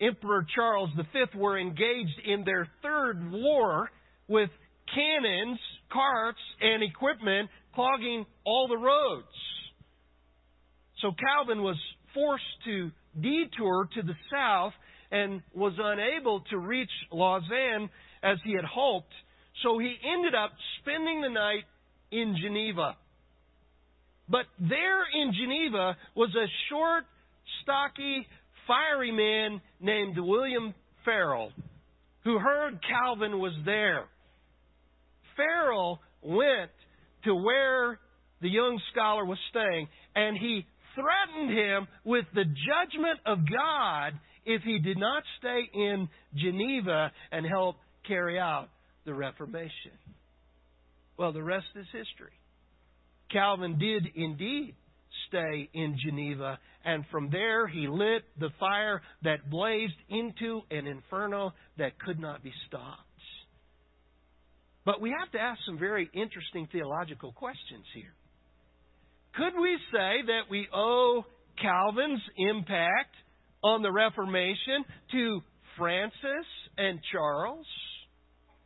Emperor 0.00 0.46
Charles 0.54 0.90
V 0.96 1.38
were 1.38 1.58
engaged 1.58 2.20
in 2.24 2.44
their 2.44 2.68
third 2.82 3.30
war 3.30 3.90
with 4.28 4.50
cannons, 4.94 5.58
carts, 5.92 6.40
and 6.60 6.82
equipment 6.82 7.50
clogging 7.74 8.26
all 8.44 8.68
the 8.68 8.76
roads. 8.76 9.26
So 11.00 11.10
Calvin 11.12 11.62
was 11.62 11.76
forced 12.14 12.44
to 12.64 12.90
detour 13.20 13.88
to 13.94 14.02
the 14.02 14.14
south 14.30 14.72
and 15.10 15.42
was 15.54 15.74
unable 15.78 16.40
to 16.50 16.58
reach 16.58 16.90
Lausanne 17.10 17.90
as 18.22 18.38
he 18.44 18.54
had 18.54 18.64
hoped. 18.64 19.12
So 19.62 19.78
he 19.78 19.96
ended 20.04 20.34
up 20.34 20.50
spending 20.80 21.20
the 21.20 21.28
night 21.28 21.64
in 22.10 22.36
Geneva. 22.40 22.96
But 24.28 24.46
there 24.58 25.02
in 25.14 25.32
Geneva 25.34 25.96
was 26.14 26.30
a 26.34 26.46
short, 26.70 27.04
stocky, 27.62 28.26
fiery 28.66 29.12
man 29.12 29.60
named 29.80 30.16
William 30.18 30.72
Farel 31.04 31.52
who 32.24 32.38
heard 32.38 32.78
Calvin 32.88 33.38
was 33.38 33.52
there. 33.64 34.04
Farel 35.36 36.00
went 36.22 36.70
to 37.24 37.34
where 37.34 37.98
the 38.40 38.48
young 38.48 38.80
scholar 38.92 39.24
was 39.24 39.38
staying 39.50 39.88
and 40.14 40.36
he 40.36 40.66
threatened 40.94 41.56
him 41.56 41.88
with 42.04 42.24
the 42.34 42.44
judgment 42.44 43.18
of 43.24 43.38
God 43.38 44.12
if 44.44 44.62
he 44.62 44.78
did 44.78 44.98
not 44.98 45.22
stay 45.38 45.62
in 45.72 46.08
Geneva 46.34 47.12
and 47.30 47.46
help 47.46 47.76
carry 48.06 48.38
out 48.38 48.68
the 49.04 49.14
Reformation. 49.14 49.92
Well, 51.16 51.32
the 51.32 51.42
rest 51.42 51.66
is 51.76 51.86
history. 51.92 52.32
Calvin 53.30 53.78
did 53.78 54.06
indeed 54.14 54.74
stay 55.28 55.68
in 55.72 55.96
Geneva, 56.04 56.58
and 56.84 57.04
from 57.10 57.30
there 57.30 57.66
he 57.66 57.86
lit 57.88 58.22
the 58.38 58.50
fire 58.58 59.00
that 59.22 59.48
blazed 59.50 59.94
into 60.08 60.62
an 60.70 60.86
inferno 60.86 61.52
that 61.78 61.98
could 61.98 62.18
not 62.18 62.42
be 62.42 62.52
stopped. 62.68 63.00
But 64.84 65.00
we 65.00 65.14
have 65.16 65.30
to 65.32 65.38
ask 65.38 65.60
some 65.64 65.78
very 65.78 66.10
interesting 66.12 66.68
theological 66.72 67.32
questions 67.32 67.84
here. 67.94 68.14
Could 69.34 69.60
we 69.60 69.78
say 69.92 70.26
that 70.26 70.50
we 70.50 70.66
owe 70.74 71.24
Calvin's 71.60 72.20
impact 72.36 73.14
on 73.62 73.82
the 73.82 73.92
Reformation 73.92 74.84
to 75.12 75.40
Francis 75.78 76.46
and 76.76 76.98
Charles? 77.12 77.66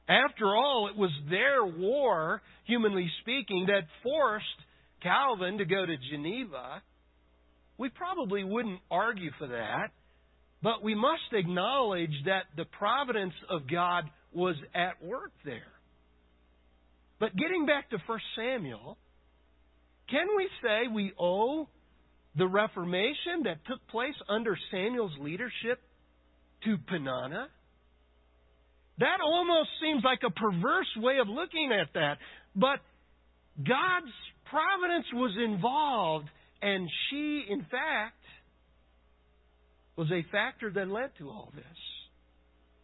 After 0.09 0.47
all, 0.55 0.89
it 0.91 0.97
was 0.97 1.11
their 1.29 1.65
war, 1.65 2.41
humanly 2.65 3.11
speaking, 3.21 3.67
that 3.67 3.87
forced 4.03 4.45
Calvin 5.03 5.59
to 5.59 5.65
go 5.65 5.85
to 5.85 5.97
Geneva. 6.11 6.83
We 7.77 7.91
probably 7.91 8.43
wouldn't 8.43 8.81
argue 8.91 9.31
for 9.39 9.49
that, 9.49 9.89
but 10.63 10.83
we 10.83 10.95
must 10.95 11.33
acknowledge 11.33 12.15
that 12.25 12.45
the 12.57 12.65
providence 12.65 13.35
of 13.51 13.69
God 13.71 14.05
was 14.33 14.57
at 14.75 15.05
work 15.05 15.33
there. 15.45 15.76
But 17.19 17.35
getting 17.37 17.67
back 17.67 17.91
to 17.91 17.99
1 18.07 18.19
Samuel, 18.37 18.99
can 20.11 20.27
we 20.37 20.49
say 20.63 20.89
we 20.93 21.13
owe 21.19 21.69
the 22.37 22.47
Reformation 22.47 23.45
that 23.45 23.65
took 23.67 23.87
place 23.89 24.15
under 24.29 24.57
Samuel's 24.71 25.17
leadership 25.19 25.81
to 26.65 26.77
Peninnah? 26.89 27.49
That 28.99 29.19
almost 29.23 29.69
seems 29.83 30.03
like 30.05 30.21
a 30.27 30.31
perverse 30.31 30.89
way 30.99 31.19
of 31.21 31.29
looking 31.29 31.71
at 31.73 31.93
that. 31.95 32.19
But 32.55 32.81
God's 33.59 34.13
providence 34.51 35.07
was 35.13 35.37
involved, 35.43 36.29
and 36.63 36.89
she, 37.11 37.45
in 37.49 37.61
fact, 37.63 38.23
was 39.97 40.11
a 40.11 40.25
factor 40.31 40.71
that 40.71 40.89
led 40.89 41.11
to 41.19 41.29
all 41.29 41.53
this. 41.55 41.65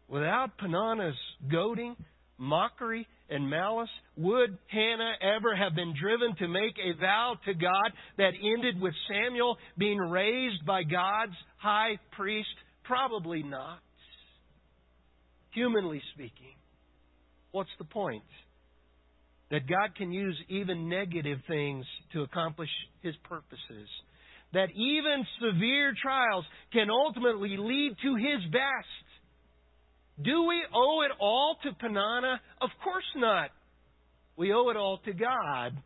Without 0.08 0.58
Peninnah's 0.58 1.14
goading, 1.50 1.96
mockery, 2.36 3.06
and 3.32 3.48
malice, 3.48 3.88
would 4.16 4.58
Hannah 4.68 5.14
ever 5.22 5.56
have 5.56 5.74
been 5.74 5.94
driven 5.98 6.36
to 6.36 6.48
make 6.48 6.76
a 6.78 7.00
vow 7.00 7.36
to 7.46 7.54
God 7.54 7.92
that 8.18 8.32
ended 8.42 8.80
with 8.80 8.94
Samuel 9.08 9.56
being 9.78 9.98
raised 9.98 10.66
by 10.66 10.82
God's 10.82 11.36
high 11.56 11.98
priest? 12.12 12.48
Probably 12.84 13.42
not. 13.42 13.78
Humanly 15.52 16.02
speaking, 16.14 16.54
what's 17.52 17.70
the 17.78 17.84
point? 17.84 18.24
That 19.50 19.68
God 19.68 19.94
can 19.96 20.12
use 20.12 20.38
even 20.48 20.88
negative 20.88 21.38
things 21.46 21.84
to 22.12 22.22
accomplish 22.22 22.70
His 23.02 23.14
purposes. 23.24 23.88
That 24.54 24.70
even 24.70 25.26
severe 25.40 25.94
trials 26.00 26.44
can 26.72 26.88
ultimately 26.90 27.56
lead 27.58 27.96
to 28.02 28.14
His 28.16 28.50
best. 28.50 29.06
Do 30.20 30.44
we 30.46 30.62
owe 30.74 31.02
it 31.02 31.12
all 31.20 31.56
to 31.62 31.72
Peninnah? 31.72 32.40
Of 32.60 32.70
course 32.82 33.04
not. 33.16 33.50
We 34.36 34.52
owe 34.52 34.68
it 34.70 34.76
all 34.76 34.98
to 35.04 35.12
God. 35.12 35.76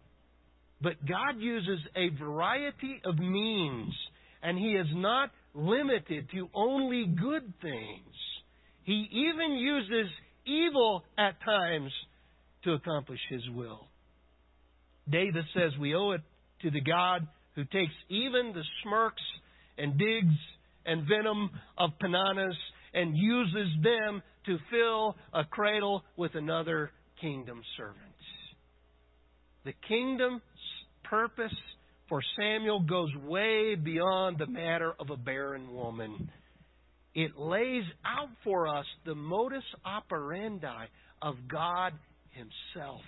But 0.80 1.06
God 1.06 1.38
uses 1.38 1.80
a 1.96 2.10
variety 2.18 3.00
of 3.04 3.18
means, 3.18 3.94
and 4.42 4.58
He 4.58 4.72
is 4.72 4.86
not 4.92 5.30
limited 5.54 6.28
to 6.32 6.48
only 6.54 7.06
good 7.06 7.52
things. 7.62 8.14
He 8.84 9.08
even 9.10 9.56
uses 9.56 10.10
evil 10.44 11.02
at 11.18 11.42
times 11.44 11.90
to 12.64 12.72
accomplish 12.72 13.20
His 13.30 13.42
will. 13.54 13.88
Davis 15.08 15.44
says 15.54 15.72
we 15.80 15.94
owe 15.94 16.12
it 16.12 16.20
to 16.62 16.70
the 16.70 16.80
God 16.80 17.26
who 17.54 17.64
takes 17.64 17.92
even 18.08 18.52
the 18.52 18.62
smirks 18.82 19.22
and 19.78 19.98
digs 19.98 20.34
and 20.84 21.06
venom 21.08 21.50
of 21.78 21.90
Peninnah's 22.00 22.56
and 22.97 23.16
uses 23.16 23.68
them 23.84 24.22
to 24.47 24.59
fill 24.70 25.14
a 25.32 25.44
cradle 25.44 26.03
with 26.16 26.34
another 26.34 26.90
kingdom 27.20 27.62
servant. 27.76 28.01
The 29.64 29.74
kingdom's 29.86 30.42
purpose 31.05 31.55
for 32.09 32.20
Samuel 32.38 32.80
goes 32.80 33.11
way 33.24 33.74
beyond 33.74 34.38
the 34.38 34.47
matter 34.47 34.92
of 34.99 35.11
a 35.11 35.16
barren 35.16 35.74
woman. 35.74 36.30
It 37.14 37.36
lays 37.36 37.84
out 38.05 38.28
for 38.44 38.68
us 38.68 38.86
the 39.05 39.14
modus 39.14 39.64
operandi 39.84 40.86
of 41.20 41.34
God 41.49 41.92
Himself. 42.30 43.01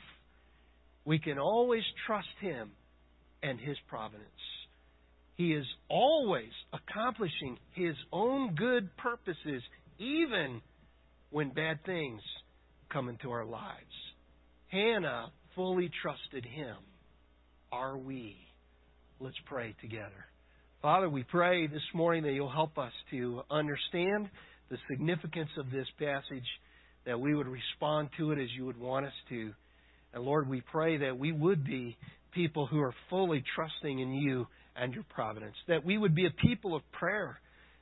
We 1.04 1.18
can 1.18 1.38
always 1.38 1.84
trust 2.06 2.28
Him 2.40 2.72
and 3.42 3.60
His 3.60 3.76
providence. 3.88 4.28
He 5.36 5.52
is 5.52 5.66
always 5.88 6.50
accomplishing 6.72 7.58
His 7.74 7.94
own 8.12 8.56
good 8.56 8.96
purposes, 8.96 9.62
even 9.98 10.60
when 11.30 11.50
bad 11.50 11.84
things 11.84 12.20
come 12.92 13.08
into 13.08 13.30
our 13.30 13.44
lives. 13.44 13.74
Hannah 14.68 15.32
fully 15.54 15.90
trusted 16.02 16.44
Him. 16.44 16.76
Are 17.72 17.98
we? 17.98 18.36
Let's 19.20 19.36
pray 19.46 19.74
together. 19.80 20.26
Father, 20.80 21.08
we 21.08 21.24
pray 21.24 21.66
this 21.66 21.82
morning 21.92 22.22
that 22.22 22.32
you'll 22.32 22.50
help 22.50 22.78
us 22.78 22.92
to 23.10 23.42
understand 23.50 24.30
the 24.70 24.78
significance 24.90 25.50
of 25.58 25.70
this 25.70 25.86
passage, 25.98 26.46
that 27.04 27.18
we 27.18 27.34
would 27.34 27.48
respond 27.48 28.10
to 28.18 28.30
it 28.32 28.38
as 28.38 28.48
you 28.56 28.64
would 28.66 28.78
want 28.78 29.06
us 29.06 29.12
to. 29.28 29.52
And 30.14 30.22
Lord, 30.22 30.48
we 30.48 30.60
pray 30.60 30.98
that 30.98 31.18
we 31.18 31.32
would 31.32 31.64
be 31.64 31.96
people 32.32 32.66
who 32.66 32.80
are 32.80 32.94
fully 33.10 33.42
trusting 33.56 33.98
in 33.98 34.12
you 34.12 34.46
and 34.76 34.94
your 34.94 35.04
providence. 35.14 35.56
That 35.66 35.84
we 35.84 35.98
would 35.98 36.14
be 36.14 36.26
a 36.26 36.46
people 36.46 36.76
of 36.76 36.82
prayer, 36.92 37.40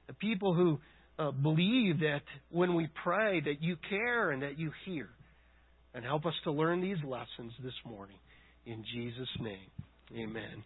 a 0.08 0.14
people 0.14 0.54
who 0.54 0.78
uh, 1.18 1.30
believe 1.30 2.00
that 2.00 2.22
when 2.50 2.74
we 2.74 2.88
pray 3.02 3.40
that 3.40 3.62
you 3.62 3.76
care 3.88 4.30
and 4.30 4.42
that 4.42 4.58
you 4.58 4.70
hear. 4.84 5.08
And 5.94 6.04
help 6.04 6.26
us 6.26 6.34
to 6.44 6.52
learn 6.52 6.82
these 6.82 6.98
lessons 7.02 7.52
this 7.64 7.72
morning. 7.86 8.18
In 8.66 8.84
Jesus' 8.92 9.28
name, 9.40 9.70
amen. 10.14 10.62